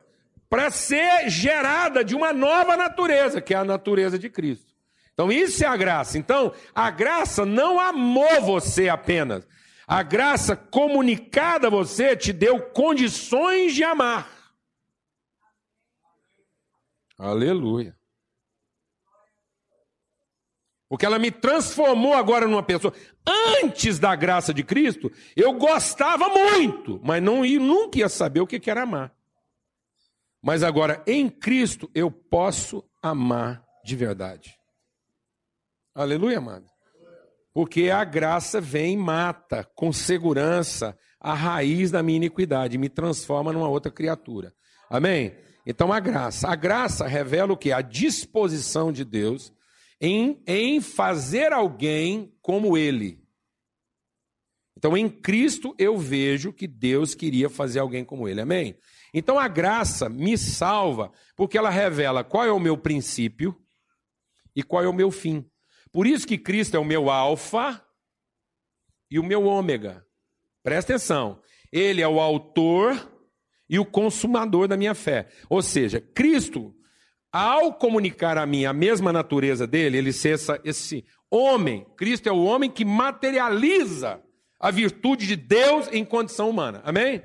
[0.49, 4.73] Para ser gerada de uma nova natureza, que é a natureza de Cristo.
[5.11, 6.17] Então, isso é a graça.
[6.17, 9.45] Então, a graça não amou você apenas.
[9.85, 14.29] A graça comunicada a você te deu condições de amar.
[17.17, 17.97] Aleluia.
[20.89, 22.93] Porque ela me transformou agora numa pessoa.
[23.61, 28.47] Antes da graça de Cristo, eu gostava muito, mas não ia, nunca ia saber o
[28.47, 29.13] que era amar.
[30.41, 34.57] Mas agora, em Cristo, eu posso amar de verdade.
[35.93, 36.65] Aleluia, amado.
[37.53, 43.51] Porque a graça vem e mata com segurança a raiz da minha iniquidade, me transforma
[43.51, 44.53] numa outra criatura.
[44.89, 45.35] Amém?
[45.65, 47.71] Então a graça, a graça revela o que?
[47.71, 49.51] A disposição de Deus
[49.99, 53.23] em, em fazer alguém como ele.
[54.77, 58.41] Então, em Cristo eu vejo que Deus queria fazer alguém como ele.
[58.41, 58.77] Amém?
[59.11, 63.59] Então, a graça me salva porque ela revela qual é o meu princípio
[64.55, 65.43] e qual é o meu fim.
[65.91, 67.83] Por isso que Cristo é o meu alfa
[69.09, 70.05] e o meu ômega.
[70.61, 71.41] Presta atenção.
[71.71, 73.11] Ele é o autor
[73.67, 75.27] e o consumador da minha fé.
[75.49, 76.76] Ou seja, Cristo
[77.37, 82.31] ao comunicar a mim a mesma natureza dele, ele ser essa, esse homem, Cristo é
[82.31, 84.19] o homem que materializa
[84.59, 86.81] a virtude de Deus em condição humana.
[86.83, 87.21] Amém?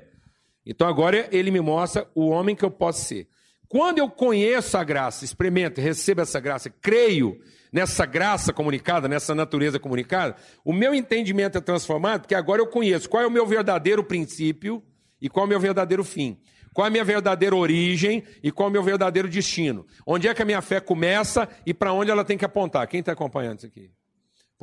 [0.63, 3.27] Então agora ele me mostra o homem que eu posso ser.
[3.67, 7.39] Quando eu conheço a graça, experimento, recebo essa graça, creio
[7.71, 13.09] nessa graça comunicada, nessa natureza comunicada, o meu entendimento é transformado, porque agora eu conheço
[13.09, 14.83] qual é o meu verdadeiro princípio
[15.19, 16.37] e qual é o meu verdadeiro fim.
[16.73, 19.85] Qual é a minha verdadeira origem e qual é o meu verdadeiro destino?
[20.05, 22.87] Onde é que a minha fé começa e para onde ela tem que apontar?
[22.87, 23.91] Quem está acompanhando isso aqui?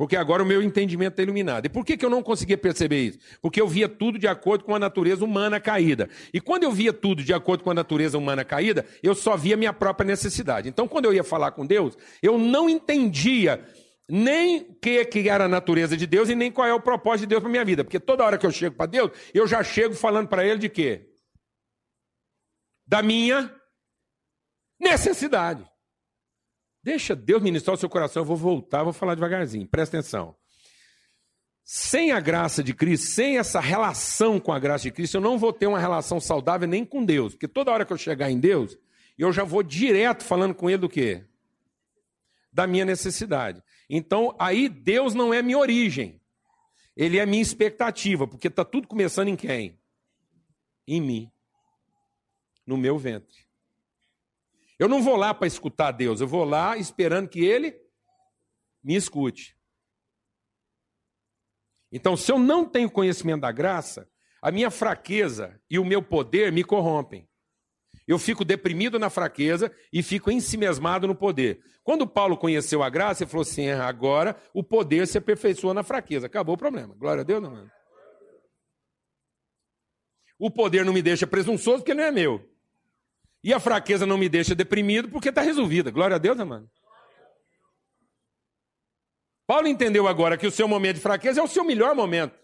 [0.01, 1.67] Porque agora o meu entendimento está iluminado.
[1.67, 3.19] E por que, que eu não conseguia perceber isso?
[3.39, 6.09] Porque eu via tudo de acordo com a natureza humana caída.
[6.33, 9.55] E quando eu via tudo de acordo com a natureza humana caída, eu só via
[9.55, 10.67] minha própria necessidade.
[10.67, 13.63] Então, quando eu ia falar com Deus, eu não entendia
[14.09, 17.21] nem o que, que era a natureza de Deus e nem qual é o propósito
[17.21, 17.83] de Deus para minha vida.
[17.83, 20.69] Porque toda hora que eu chego para Deus, eu já chego falando para Ele de
[20.69, 21.10] quê?
[22.91, 23.49] Da minha
[24.77, 25.65] necessidade.
[26.83, 28.19] Deixa Deus ministrar o seu coração.
[28.21, 29.65] Eu vou voltar, vou falar devagarzinho.
[29.65, 30.35] Presta atenção.
[31.63, 35.37] Sem a graça de Cristo, sem essa relação com a graça de Cristo, eu não
[35.37, 37.33] vou ter uma relação saudável nem com Deus.
[37.33, 38.77] Porque toda hora que eu chegar em Deus,
[39.17, 41.23] eu já vou direto falando com Ele do quê?
[42.51, 43.63] Da minha necessidade.
[43.89, 46.19] Então, aí Deus não é minha origem.
[46.93, 49.79] Ele é minha expectativa, porque está tudo começando em quem?
[50.85, 51.31] Em mim
[52.71, 53.45] no meu ventre.
[54.79, 57.77] Eu não vou lá para escutar Deus, eu vou lá esperando que Ele
[58.81, 59.55] me escute.
[61.91, 64.09] Então, se eu não tenho conhecimento da graça,
[64.41, 67.29] a minha fraqueza e o meu poder me corrompem.
[68.07, 71.61] Eu fico deprimido na fraqueza e fico ensimesmado no poder.
[71.83, 75.83] Quando Paulo conheceu a graça, ele falou assim: ah, agora o poder se aperfeiçoa na
[75.83, 76.25] fraqueza.
[76.25, 76.95] Acabou o problema.
[76.95, 77.71] Glória a Deus, não, mano.
[80.39, 82.50] O poder não me deixa presunçoso porque não é meu.
[83.43, 85.89] E a fraqueza não me deixa deprimido porque está resolvida.
[85.89, 86.69] Glória a Deus, amado.
[89.47, 92.39] Paulo entendeu agora que o seu momento de fraqueza é o seu melhor momento.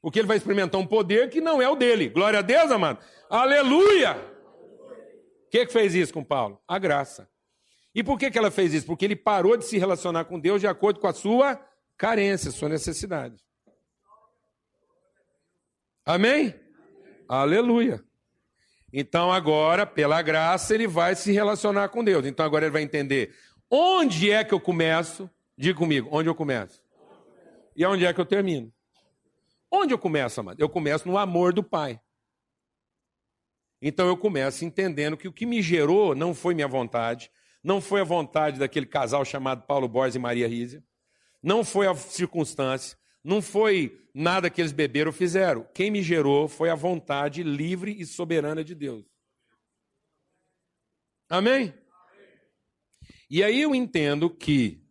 [0.00, 2.08] Porque ele vai experimentar um poder que não é o dele.
[2.08, 2.98] Glória a Deus, amado.
[3.30, 4.16] Aleluia!
[5.46, 6.60] O que, que fez isso com Paulo?
[6.66, 7.28] A graça.
[7.94, 8.86] E por que, que ela fez isso?
[8.86, 11.60] Porque ele parou de se relacionar com Deus de acordo com a sua
[11.96, 13.36] carência, sua necessidade.
[16.04, 16.54] Amém?
[17.28, 18.02] Aleluia.
[18.92, 22.26] Então agora, pela graça, ele vai se relacionar com Deus.
[22.26, 23.34] Então agora ele vai entender
[23.70, 25.30] onde é que eu começo.
[25.56, 26.82] Diga comigo, onde eu começo?
[27.74, 28.72] E onde é que eu termino?
[29.70, 30.60] Onde eu começo, amado?
[30.60, 31.98] Eu começo no amor do Pai.
[33.80, 37.30] Então eu começo entendendo que o que me gerou não foi minha vontade,
[37.64, 40.84] não foi a vontade daquele casal chamado Paulo Borges e Maria Rízia,
[41.42, 45.66] não foi a circunstância, não foi nada que eles beberam ou fizeram.
[45.74, 49.04] Quem me gerou foi a vontade livre e soberana de Deus.
[51.28, 51.72] Amém?
[53.30, 54.82] E aí eu entendo que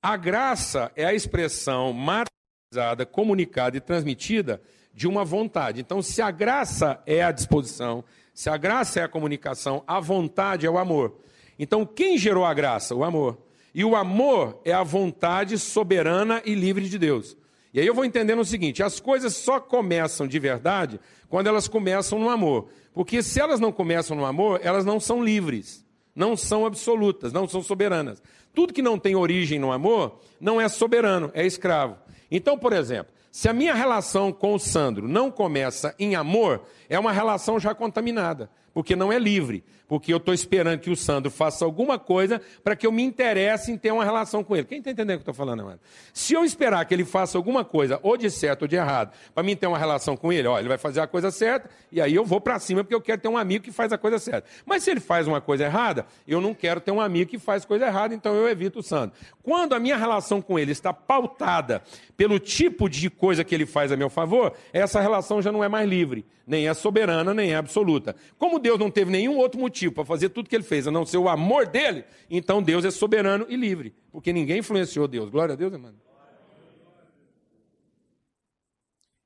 [0.00, 4.62] a graça é a expressão materializada, comunicada e transmitida
[4.94, 5.80] de uma vontade.
[5.80, 8.04] Então, se a graça é a disposição,
[8.34, 11.20] se a graça é a comunicação, a vontade é o amor.
[11.58, 12.94] Então, quem gerou a graça?
[12.94, 13.38] O amor.
[13.74, 17.36] E o amor é a vontade soberana e livre de Deus.
[17.72, 21.68] E aí eu vou entendendo o seguinte: as coisas só começam de verdade quando elas
[21.68, 22.68] começam no amor.
[22.92, 27.48] Porque se elas não começam no amor, elas não são livres, não são absolutas, não
[27.48, 28.22] são soberanas.
[28.54, 31.96] Tudo que não tem origem no amor não é soberano, é escravo.
[32.30, 36.98] Então, por exemplo, se a minha relação com o Sandro não começa em amor, é
[36.98, 41.30] uma relação já contaminada porque não é livre, porque eu estou esperando que o Sandro
[41.30, 44.64] faça alguma coisa para que eu me interesse em ter uma relação com ele.
[44.64, 45.80] Quem está entendendo o que eu estou falando, amado?
[46.14, 49.42] Se eu esperar que ele faça alguma coisa, ou de certo ou de errado, para
[49.42, 52.14] mim ter uma relação com ele, ó, ele vai fazer a coisa certa, e aí
[52.14, 54.48] eu vou para cima porque eu quero ter um amigo que faz a coisa certa.
[54.64, 57.64] Mas se ele faz uma coisa errada, eu não quero ter um amigo que faz
[57.64, 59.14] coisa errada, então eu evito o Sandro.
[59.42, 61.82] Quando a minha relação com ele está pautada
[62.16, 65.68] pelo tipo de coisa que ele faz a meu favor, essa relação já não é
[65.68, 68.16] mais livre, nem é soberana, nem é absoluta.
[68.38, 71.06] Como Deus não teve nenhum outro motivo para fazer tudo que ele fez, a não
[71.06, 73.94] ser o amor dele, então Deus é soberano e livre.
[74.10, 75.30] Porque ninguém influenciou Deus.
[75.30, 75.94] Glória a Deus, irmão.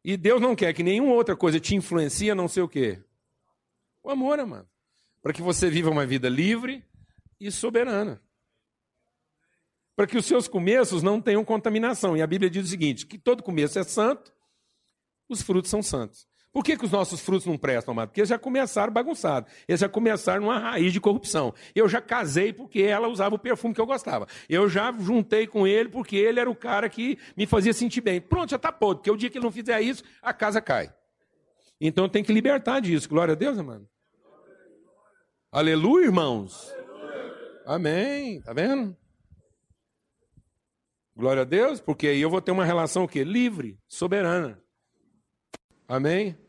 [0.04, 3.02] E Deus não quer que nenhuma outra coisa te influencie a não ser o quê?
[4.04, 4.68] O amor, amado.
[5.20, 6.84] Para que você viva uma vida livre
[7.40, 8.22] e soberana.
[9.96, 12.16] Para que os seus começos não tenham contaminação.
[12.16, 14.32] E a Bíblia diz o seguinte: que todo começo é santo,
[15.28, 16.28] os frutos são santos.
[16.56, 18.08] Por que, que os nossos frutos não prestam, amado?
[18.08, 19.52] Porque eles já começaram bagunçados.
[19.68, 21.52] Eles já começaram numa raiz de corrupção.
[21.74, 24.26] Eu já casei porque ela usava o perfume que eu gostava.
[24.48, 28.22] Eu já juntei com ele porque ele era o cara que me fazia sentir bem.
[28.22, 29.00] Pronto, já está podre.
[29.00, 30.90] Porque o dia que ele não fizer isso, a casa cai.
[31.78, 33.06] Então tem que libertar disso.
[33.06, 33.86] Glória a Deus, amado.
[35.52, 36.74] Aleluia, irmãos.
[37.66, 38.40] Amém.
[38.40, 38.96] Tá vendo?
[41.14, 43.24] Glória a Deus, porque aí eu vou ter uma relação o quê?
[43.24, 44.58] Livre, soberana.
[45.86, 46.45] Amém?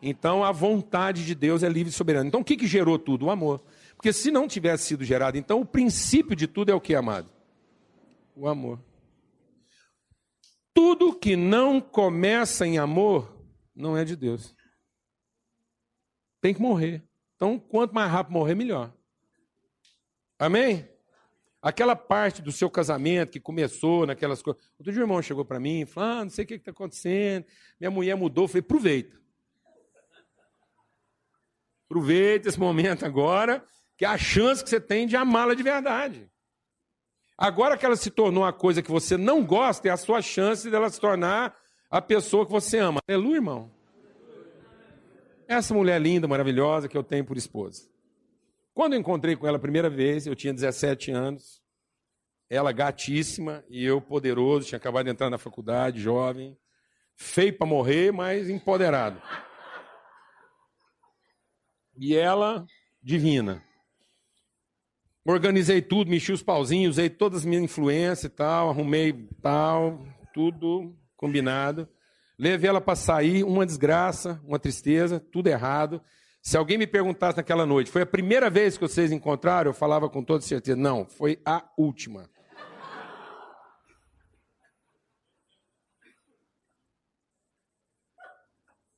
[0.00, 2.28] Então a vontade de Deus é livre e soberana.
[2.28, 3.26] Então o que, que gerou tudo?
[3.26, 3.62] O amor.
[3.96, 7.30] Porque se não tivesse sido gerado, então o princípio de tudo é o que, amado?
[8.34, 8.78] O amor.
[10.74, 13.34] Tudo que não começa em amor
[13.74, 14.54] não é de Deus.
[16.40, 17.02] Tem que morrer.
[17.34, 18.92] Então, quanto mais rápido morrer, melhor.
[20.38, 20.88] Amém?
[21.62, 24.62] Aquela parte do seu casamento que começou naquelas coisas.
[24.78, 26.70] Outro dia o irmão chegou para mim e falou: ah, não sei o que está
[26.70, 27.44] acontecendo.
[27.80, 28.44] Minha mulher mudou.
[28.44, 29.16] Eu falei: aproveita.
[31.86, 33.64] Aproveita esse momento agora,
[33.96, 36.30] que é a chance que você tem de amá-la de verdade.
[37.38, 40.70] Agora que ela se tornou uma coisa que você não gosta, é a sua chance
[40.70, 41.54] dela se tornar
[41.90, 43.00] a pessoa que você ama.
[43.08, 43.70] Aleluia, irmão.
[45.46, 47.88] Essa mulher linda, maravilhosa que eu tenho por esposa.
[48.74, 51.62] Quando eu encontrei com ela a primeira vez, eu tinha 17 anos,
[52.50, 56.58] ela gatíssima e eu poderoso, tinha acabado de entrar na faculdade, jovem,
[57.14, 59.20] feio para morrer, mas empoderado.
[61.98, 62.66] E ela,
[63.02, 63.62] divina.
[65.24, 70.94] Organizei tudo, mexi os pauzinhos, usei todas as minhas influências e tal, arrumei tal, tudo
[71.16, 71.88] combinado.
[72.38, 76.02] Levei ela para sair, uma desgraça, uma tristeza, tudo errado.
[76.42, 79.70] Se alguém me perguntasse naquela noite, foi a primeira vez que vocês encontraram?
[79.70, 82.30] Eu falava com toda certeza, não, foi a última.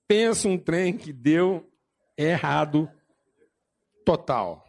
[0.07, 1.66] Pensa um trem que deu
[2.19, 2.91] errado
[4.05, 4.66] total.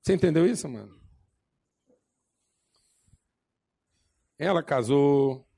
[0.00, 1.00] Você entendeu isso, mano?
[4.38, 5.48] Ela casou,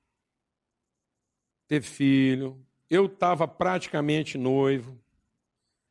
[1.68, 5.00] teve filho, eu estava praticamente noivo.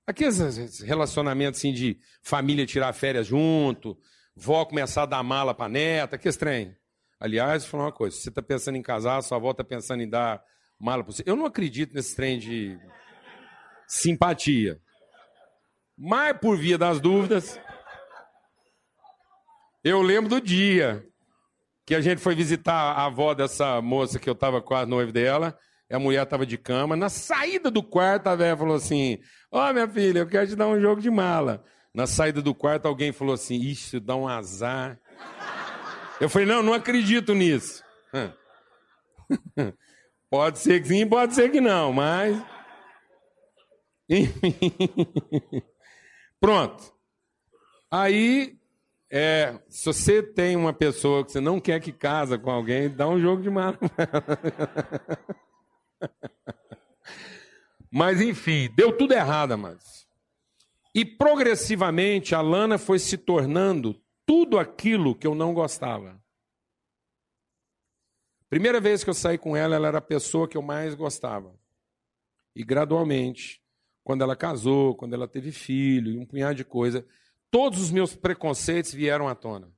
[0.06, 3.98] Aqueles relacionamentos assim de família tirar férias junto,
[4.36, 6.76] vó começar a dar mala para neta, que estranho.
[7.20, 10.04] Aliás, vou falar uma coisa: se você está pensando em casar, sua avó está pensando
[10.04, 10.44] em dar
[10.80, 11.24] mala para você.
[11.26, 12.78] Eu não acredito nesse trem de
[13.88, 14.80] simpatia.
[15.98, 17.60] Mas, por via das dúvidas,
[19.84, 21.06] eu lembro do dia
[21.86, 25.58] que a gente foi visitar a avó dessa moça que eu estava quase noivo dela.
[25.92, 26.96] A mulher estava de cama.
[26.96, 29.20] Na saída do quarto, a velha falou assim:
[29.52, 31.64] Ó, oh, minha filha, eu quero te dar um jogo de mala.
[31.94, 35.00] Na saída do quarto, alguém falou assim: Isso dá um azar.
[36.20, 37.84] Eu falei: Não, não acredito nisso.
[40.32, 42.42] pode ser que sim, pode ser que não, mas.
[46.40, 46.94] Pronto.
[47.90, 48.58] Aí
[49.16, 53.08] é, se você tem uma pessoa que você não quer que casa com alguém, dá
[53.08, 53.78] um jogo de mala.
[57.92, 60.08] Mas enfim, deu tudo errado, mas.
[60.96, 66.20] E progressivamente a Lana foi se tornando tudo aquilo que eu não gostava.
[68.50, 71.56] Primeira vez que eu saí com ela, ela era a pessoa que eu mais gostava.
[72.56, 73.63] E gradualmente,
[74.04, 77.08] quando ela casou, quando ela teve filho e um punhado de coisa,
[77.50, 79.72] todos os meus preconceitos vieram à tona.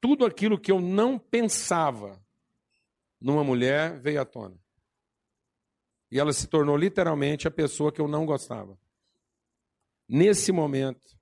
[0.00, 2.24] Tudo aquilo que eu não pensava
[3.20, 4.58] numa mulher veio à tona.
[6.10, 8.78] E ela se tornou literalmente a pessoa que eu não gostava.
[10.08, 11.18] Nesse momento,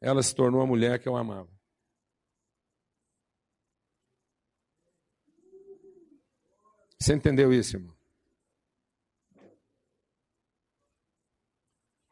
[0.00, 1.54] ela se tornou a mulher que eu amava.
[6.98, 7.95] Você entendeu isso, irmão?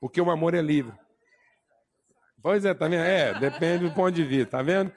[0.05, 0.95] Porque o amor é livre.
[2.43, 3.05] Pois é, tá vendo?
[3.05, 4.93] É, depende do ponto de vista, tá vendo?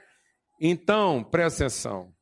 [0.60, 2.14] Então, presta atenção.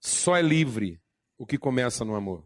[0.00, 0.98] Só é livre
[1.36, 2.42] o que começa no amor.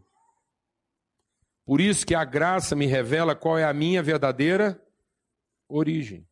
[1.63, 4.77] Por isso que a graça me revela qual é a minha verdadeira
[5.69, 6.27] origem.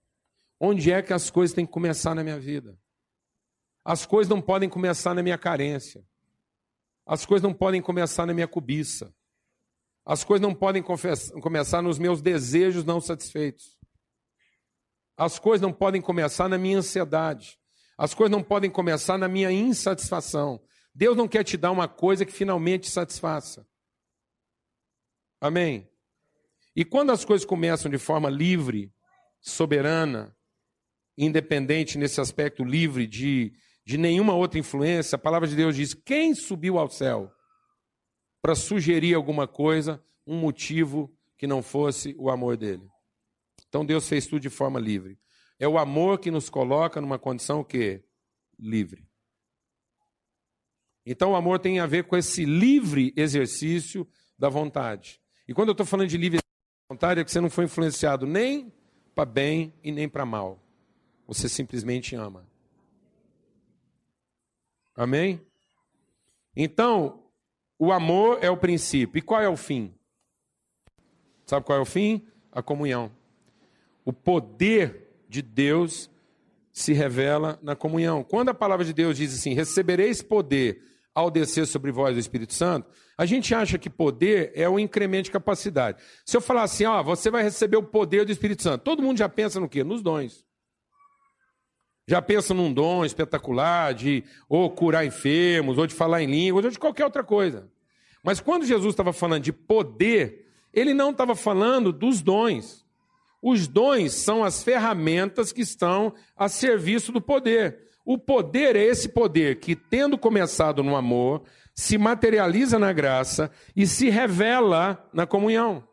[0.60, 2.78] Onde é que as coisas têm que começar na minha vida?
[3.86, 6.06] As coisas não podem começar na minha carência.
[7.06, 9.16] As coisas não podem começar na minha cobiça.
[10.06, 13.78] As coisas não podem começar nos meus desejos não satisfeitos.
[15.16, 17.58] As coisas não podem começar na minha ansiedade.
[17.98, 20.62] As coisas não podem começar na minha insatisfação.
[20.94, 23.66] Deus não quer te dar uma coisa que finalmente satisfaça.
[25.40, 25.90] Amém?
[26.76, 28.92] E quando as coisas começam de forma livre,
[29.40, 30.36] soberana,
[31.18, 33.54] independente nesse aspecto livre de,
[33.86, 37.32] de nenhuma outra influência, a palavra de Deus diz: quem subiu ao céu?
[38.44, 42.86] Para sugerir alguma coisa, um motivo que não fosse o amor dele.
[43.70, 45.18] Então Deus fez tudo de forma livre.
[45.58, 48.04] É o amor que nos coloca numa condição que
[48.60, 49.08] livre.
[51.06, 54.06] Então o amor tem a ver com esse livre exercício
[54.38, 55.22] da vontade.
[55.48, 56.40] E quando eu estou falando de livre
[56.90, 58.74] vontade, é que você não foi influenciado nem
[59.16, 60.62] para bem e nem para mal.
[61.26, 62.46] Você simplesmente ama.
[64.98, 65.42] Amém?
[66.54, 67.23] Então,
[67.84, 69.20] o amor é o princípio.
[69.20, 69.94] E qual é o fim?
[71.46, 72.26] Sabe qual é o fim?
[72.50, 73.12] A comunhão.
[74.06, 76.10] O poder de Deus
[76.72, 78.24] se revela na comunhão.
[78.24, 80.82] Quando a palavra de Deus diz assim: recebereis poder
[81.14, 85.26] ao descer sobre vós o Espírito Santo, a gente acha que poder é um incremento
[85.26, 86.02] de capacidade.
[86.26, 89.18] Se eu falar assim, ó, você vai receber o poder do Espírito Santo, todo mundo
[89.18, 89.84] já pensa no quê?
[89.84, 90.46] Nos dons.
[92.08, 96.72] Já pensa num dom espetacular de ou curar enfermos, ou de falar em línguas, ou
[96.72, 97.70] de qualquer outra coisa.
[98.24, 102.86] Mas quando Jesus estava falando de poder, ele não estava falando dos dons.
[103.42, 107.90] Os dons são as ferramentas que estão a serviço do poder.
[108.06, 111.44] O poder é esse poder que, tendo começado no amor,
[111.76, 115.88] se materializa na graça e se revela na comunhão.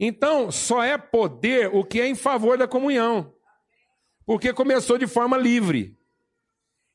[0.00, 3.34] Então, só é poder o que é em favor da comunhão,
[4.24, 5.98] porque começou de forma livre.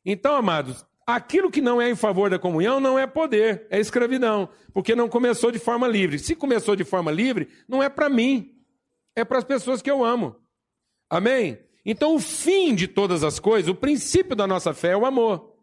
[0.06, 4.48] Então, amados, Aquilo que não é em favor da comunhão não é poder, é escravidão,
[4.74, 6.18] porque não começou de forma livre.
[6.18, 8.56] Se começou de forma livre, não é para mim,
[9.16, 10.36] é para as pessoas que eu amo.
[11.10, 11.60] Amém?
[11.86, 15.54] Então, o fim de todas as coisas, o princípio da nossa fé é o amor.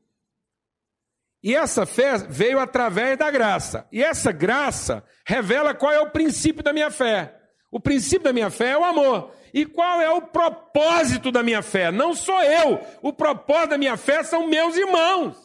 [1.43, 3.89] E essa fé veio através da graça.
[3.91, 7.40] E essa graça revela qual é o princípio da minha fé.
[7.71, 9.33] O princípio da minha fé é o amor.
[9.55, 11.91] E qual é o propósito da minha fé?
[11.91, 12.81] Não sou eu.
[13.03, 15.37] O propósito da minha fé são meus irmãos.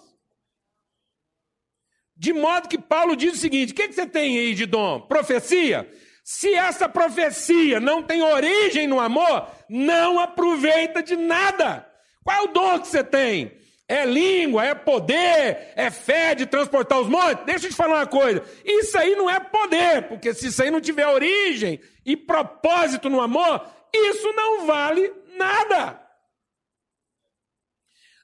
[2.18, 5.02] De modo que Paulo diz o seguinte: o que, que você tem aí de dom?
[5.02, 5.90] Profecia?
[6.24, 11.88] Se essa profecia não tem origem no amor, não aproveita de nada.
[12.24, 13.52] Qual é o dom que você tem?
[13.88, 17.46] É língua, é poder, é fé de transportar os montes.
[17.46, 18.44] Deixa eu te falar uma coisa.
[18.64, 23.22] Isso aí não é poder, porque se isso aí não tiver origem e propósito no
[23.22, 23.64] amor,
[23.94, 26.02] isso não vale nada.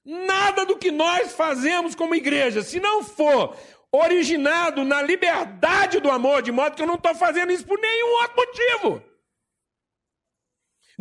[0.04, 3.56] Nada do que nós fazemos como igreja, se não for
[3.92, 8.14] originado na liberdade do amor, de modo que eu não estou fazendo isso por nenhum
[8.22, 9.11] outro motivo.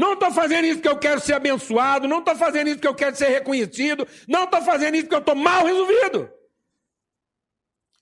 [0.01, 2.95] Não estou fazendo isso porque eu quero ser abençoado, não estou fazendo isso porque eu
[2.95, 6.31] quero ser reconhecido, não estou fazendo isso porque eu estou mal resolvido.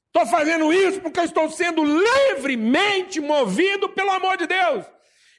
[0.07, 4.87] Estou fazendo isso porque eu estou sendo livremente movido pelo amor de Deus.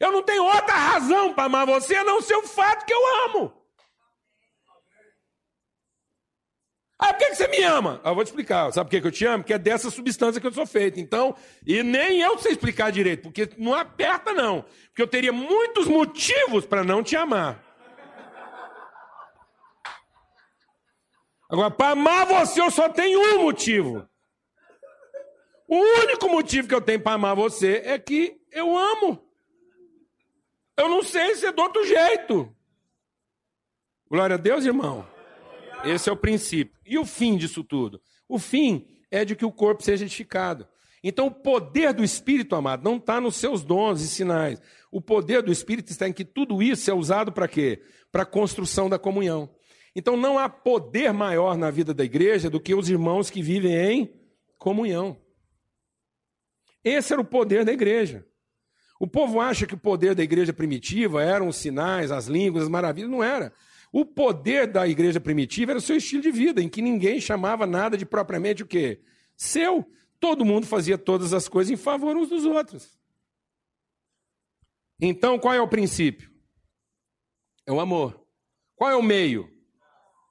[0.02, 3.26] Eu não tenho outra razão para amar você a não ser o fato que eu
[3.30, 3.54] amo.
[7.02, 8.02] Ah, por que você me ama?
[8.04, 8.74] Ah, eu vou te explicar.
[8.74, 9.42] Sabe por que eu te amo?
[9.42, 11.00] Porque é dessa substância que eu sou feito.
[11.00, 11.34] Então,
[11.66, 14.66] e nem eu sei explicar direito, porque não aperta, não.
[14.88, 17.64] Porque eu teria muitos motivos para não te amar.
[21.50, 24.06] Agora, para amar você, eu só tenho um motivo.
[25.68, 29.26] O único motivo que eu tenho para amar você é que eu amo.
[30.76, 32.54] Eu não sei se é do outro jeito.
[34.10, 35.08] Glória a Deus, irmão.
[35.84, 36.78] Esse é o princípio.
[36.86, 38.02] E o fim disso tudo?
[38.28, 40.68] O fim é de que o corpo seja edificado.
[41.04, 44.62] Então, o poder do Espírito, amado, não está nos seus dons e sinais.
[44.92, 47.82] O poder do Espírito está em que tudo isso é usado para quê?
[48.12, 49.50] Para a construção da comunhão.
[49.96, 53.74] Então, não há poder maior na vida da igreja do que os irmãos que vivem
[53.74, 54.14] em
[54.58, 55.18] comunhão.
[56.84, 58.26] Esse era o poder da igreja.
[59.00, 62.70] O povo acha que o poder da igreja primitiva eram os sinais, as línguas, as
[62.70, 63.10] maravilhas.
[63.10, 63.54] Não era.
[63.92, 67.66] O poder da igreja primitiva era o seu estilo de vida, em que ninguém chamava
[67.66, 69.02] nada de propriamente o quê?
[69.36, 69.90] Seu.
[70.20, 73.00] Todo mundo fazia todas as coisas em favor uns dos outros.
[75.00, 76.30] Então, qual é o princípio?
[77.66, 78.28] É o amor.
[78.76, 79.50] Qual é o meio?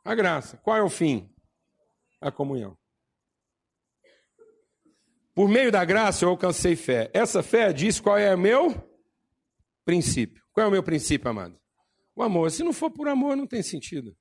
[0.04, 0.58] A graça.
[0.58, 1.34] Qual é o fim?
[2.20, 2.76] A comunhão.
[5.34, 7.10] Por meio da graça eu alcancei fé.
[7.14, 8.74] Essa fé diz qual é o meu
[9.84, 10.44] princípio.
[10.52, 11.58] Qual é o meu princípio, amado?
[12.18, 12.50] O amor.
[12.50, 14.12] Se não for por amor, não tem sentido.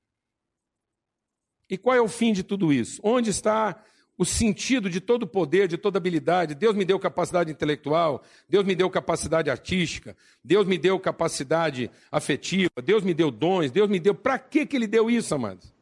[1.68, 3.00] E qual é o fim de tudo isso?
[3.02, 3.84] Onde está
[4.16, 6.54] o sentido de todo poder, de toda habilidade?
[6.54, 12.70] Deus me deu capacidade intelectual, Deus me deu capacidade artística, Deus me deu capacidade afetiva,
[12.80, 14.14] Deus me deu dons, Deus me deu.
[14.14, 15.74] Para que, que Ele deu isso, amados?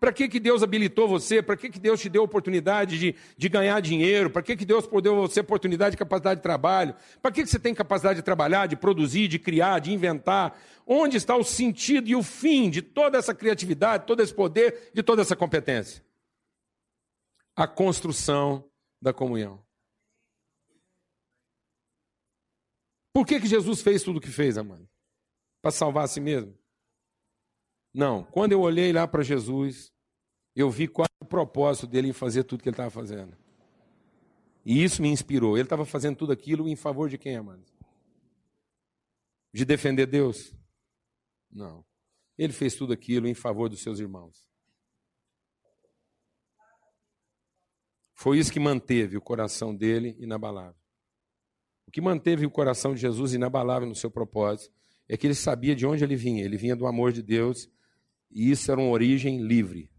[0.00, 1.42] Para que, que Deus habilitou você?
[1.42, 4.30] Para que, que Deus te deu oportunidade de, de ganhar dinheiro?
[4.30, 6.94] Para que, que Deus deu você oportunidade de capacidade de trabalho?
[7.20, 10.60] Para que, que você tem capacidade de trabalhar, de produzir, de criar, de inventar?
[10.86, 15.02] Onde está o sentido e o fim de toda essa criatividade, todo esse poder, de
[15.02, 16.04] toda essa competência?
[17.56, 18.64] A construção
[19.00, 19.60] da comunhão.
[23.12, 24.88] Por que, que Jesus fez tudo o que fez, amado?
[25.60, 26.57] Para salvar a si mesmo?
[27.98, 29.92] Não, quando eu olhei lá para Jesus,
[30.54, 33.36] eu vi qual era o propósito dele em fazer tudo que ele estava fazendo.
[34.64, 35.56] E isso me inspirou.
[35.56, 37.64] Ele estava fazendo tudo aquilo em favor de quem, amado?
[39.52, 40.54] De defender Deus?
[41.50, 41.84] Não.
[42.38, 44.46] Ele fez tudo aquilo em favor dos seus irmãos.
[48.14, 50.80] Foi isso que manteve o coração dele inabalável.
[51.84, 54.72] O que manteve o coração de Jesus inabalável no seu propósito
[55.08, 56.44] é que ele sabia de onde ele vinha.
[56.44, 57.68] Ele vinha do amor de Deus
[58.30, 59.90] e isso era uma origem livre.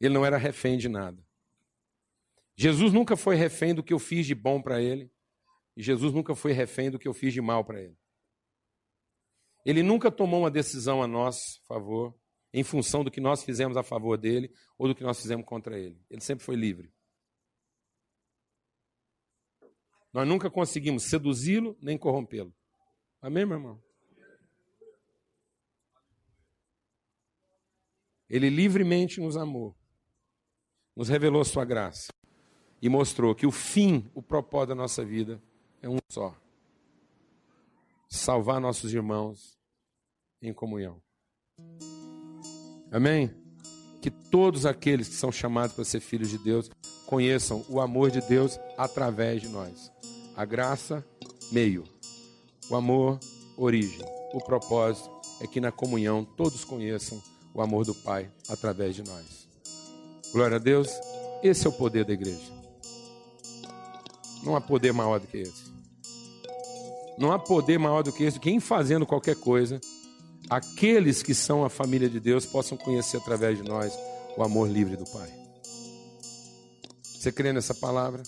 [0.00, 1.22] Ele não era refém de nada.
[2.56, 5.10] Jesus nunca foi refém do que eu fiz de bom para ele.
[5.76, 7.96] E Jesus nunca foi refém do que eu fiz de mal para ele.
[9.64, 12.14] Ele nunca tomou uma decisão a nosso favor,
[12.52, 15.78] em função do que nós fizemos a favor dele ou do que nós fizemos contra
[15.78, 15.98] ele.
[16.10, 16.92] Ele sempre foi livre.
[20.12, 22.54] Nós nunca conseguimos seduzi-lo nem corrompê-lo.
[23.22, 23.89] Amém, meu irmão?
[28.30, 29.74] Ele livremente nos amou,
[30.96, 32.12] nos revelou sua graça
[32.80, 35.42] e mostrou que o fim, o propósito da nossa vida
[35.82, 36.34] é um só:
[38.08, 39.58] salvar nossos irmãos
[40.40, 41.02] em comunhão.
[42.92, 43.34] Amém?
[44.00, 46.70] Que todos aqueles que são chamados para ser filhos de Deus
[47.06, 49.92] conheçam o amor de Deus através de nós.
[50.36, 51.04] A graça,
[51.50, 51.84] meio.
[52.70, 53.18] O amor,
[53.56, 54.06] origem.
[54.32, 55.10] O propósito
[55.40, 57.20] é que na comunhão todos conheçam
[57.54, 59.48] o amor do Pai através de nós.
[60.32, 60.88] Glória a Deus.
[61.42, 62.52] Esse é o poder da igreja.
[64.42, 65.70] Não há poder maior do que esse.
[67.18, 69.80] Não há poder maior do que esse, que em fazendo qualquer coisa,
[70.48, 73.92] aqueles que são a família de Deus possam conhecer através de nós
[74.36, 75.30] o amor livre do Pai.
[77.02, 78.22] Você crê nessa palavra?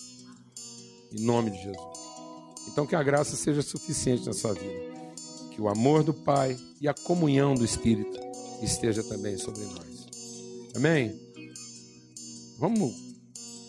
[1.10, 1.92] Em nome de Jesus.
[2.68, 4.92] Então que a graça seja suficiente na sua vida.
[5.52, 8.21] Que o amor do Pai e a comunhão do Espírito
[8.64, 10.06] esteja também sobre nós.
[10.74, 11.18] Amém?
[12.58, 12.94] Vamos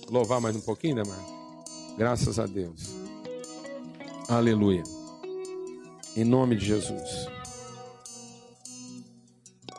[0.10, 1.34] louvar mais um pouquinho, né, Mar?
[1.98, 2.94] Graças a Deus.
[4.28, 4.84] Aleluia.
[6.16, 7.28] Em nome de Jesus.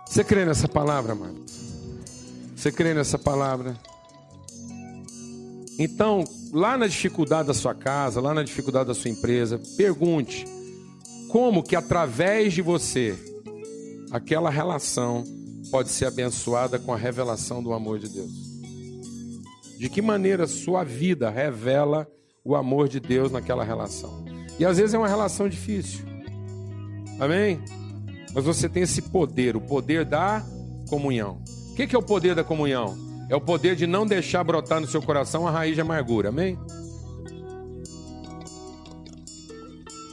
[0.07, 1.45] Você crê nessa palavra, amado?
[2.55, 3.79] Você crê nessa palavra?
[5.79, 10.47] Então, lá na dificuldade da sua casa, lá na dificuldade da sua empresa, pergunte
[11.29, 13.34] como que através de você
[14.15, 15.25] aquela relação
[15.73, 18.31] pode ser abençoada com a revelação do amor de Deus.
[19.77, 22.07] De que maneira sua vida revela
[22.45, 24.25] o amor de Deus naquela relação.
[24.57, 26.05] E às vezes é uma relação difícil.
[27.19, 27.61] Amém?
[28.33, 30.47] Mas você tem esse poder, o poder da
[30.89, 31.43] comunhão.
[31.73, 32.97] O que é o poder da comunhão?
[33.29, 36.29] É o poder de não deixar brotar no seu coração a raiz de amargura.
[36.29, 36.57] Amém?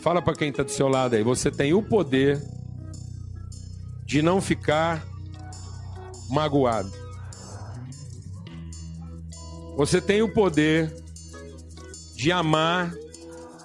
[0.02, 1.22] Fala para quem está do seu lado aí.
[1.22, 2.42] Você tem o poder
[4.12, 5.08] de não ficar
[6.30, 6.92] magoado.
[9.78, 10.94] Você tem o poder
[12.14, 12.94] de amar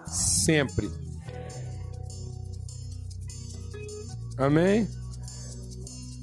[0.06, 0.88] sempre.
[4.38, 4.88] Amém?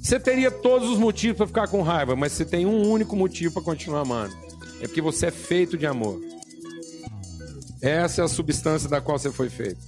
[0.01, 3.55] Você teria todos os motivos para ficar com raiva, mas você tem um único motivo
[3.55, 4.33] para continuar amando.
[4.79, 6.21] É porque você é feito de amor.
[7.81, 9.81] Essa é a substância da qual você foi feito,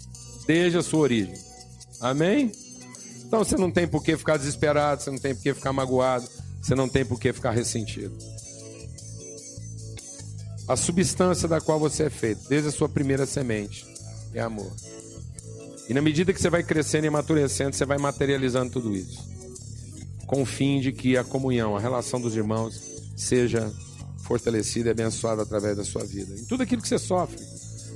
[0.46, 1.34] desde a sua origem.
[2.02, 2.52] Amém?
[3.36, 6.26] Então você não tem por que ficar desesperado, você não tem por que ficar magoado,
[6.62, 8.18] você não tem por que ficar ressentido.
[10.66, 13.86] A substância da qual você é feito, desde a sua primeira semente,
[14.34, 14.72] é amor.
[15.90, 19.22] E na medida que você vai crescendo e amadurecendo, você vai materializando tudo isso.
[20.26, 23.70] Com o fim de que a comunhão, a relação dos irmãos, seja
[24.20, 26.34] fortalecida e abençoada através da sua vida.
[26.40, 27.46] Em tudo aquilo que você sofre.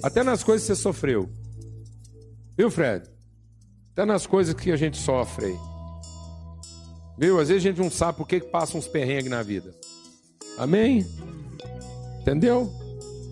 [0.04, 1.30] Até nas coisas que você sofreu.
[2.58, 3.19] Viu, Fred?
[4.00, 5.60] Até nas coisas que a gente sofre aí.
[7.18, 7.38] Viu?
[7.38, 9.76] Às vezes a gente não sabe por que passa uns perrengues na vida.
[10.58, 11.06] Amém?
[12.22, 12.72] Entendeu?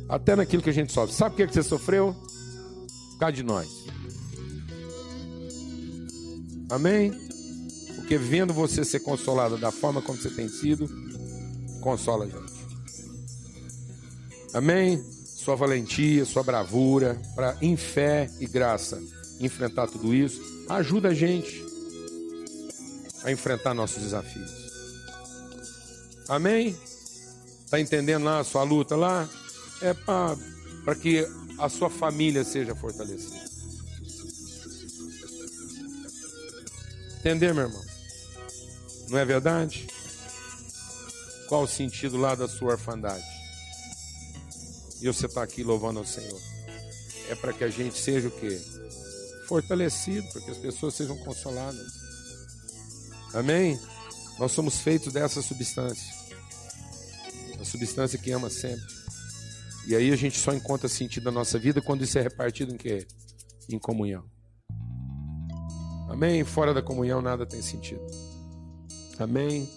[0.09, 1.15] Até naquilo que a gente sofre.
[1.15, 2.13] Sabe por que você sofreu?
[3.11, 3.69] Por causa de nós.
[6.69, 7.13] Amém?
[7.95, 10.85] Porque vendo você ser consolado da forma como você tem sido,
[11.79, 12.53] consola a gente.
[14.53, 15.01] Amém?
[15.23, 19.01] Sua valentia, sua bravura, para em fé e graça
[19.39, 21.65] enfrentar tudo isso, ajuda a gente
[23.23, 24.51] a enfrentar nossos desafios.
[26.27, 26.77] Amém?
[27.65, 29.27] Está entendendo lá a sua luta lá?
[29.81, 33.47] É para que a sua família seja fortalecida.
[37.19, 37.85] Entender, meu irmão?
[39.09, 39.87] Não é verdade?
[41.47, 43.25] Qual o sentido lá da sua orfandade?
[45.01, 46.39] E você está aqui louvando ao Senhor.
[47.29, 48.61] É para que a gente seja o quê?
[49.47, 51.87] Fortalecido, para que as pessoas sejam consoladas.
[53.33, 53.79] Amém?
[54.39, 56.13] Nós somos feitos dessa substância.
[57.59, 58.85] A substância que ama sempre.
[59.87, 62.77] E aí a gente só encontra sentido na nossa vida quando isso é repartido em
[62.77, 63.07] quê?
[63.69, 64.23] Em comunhão.
[66.09, 66.43] Amém?
[66.43, 68.05] Fora da comunhão nada tem sentido.
[69.17, 69.69] Amém?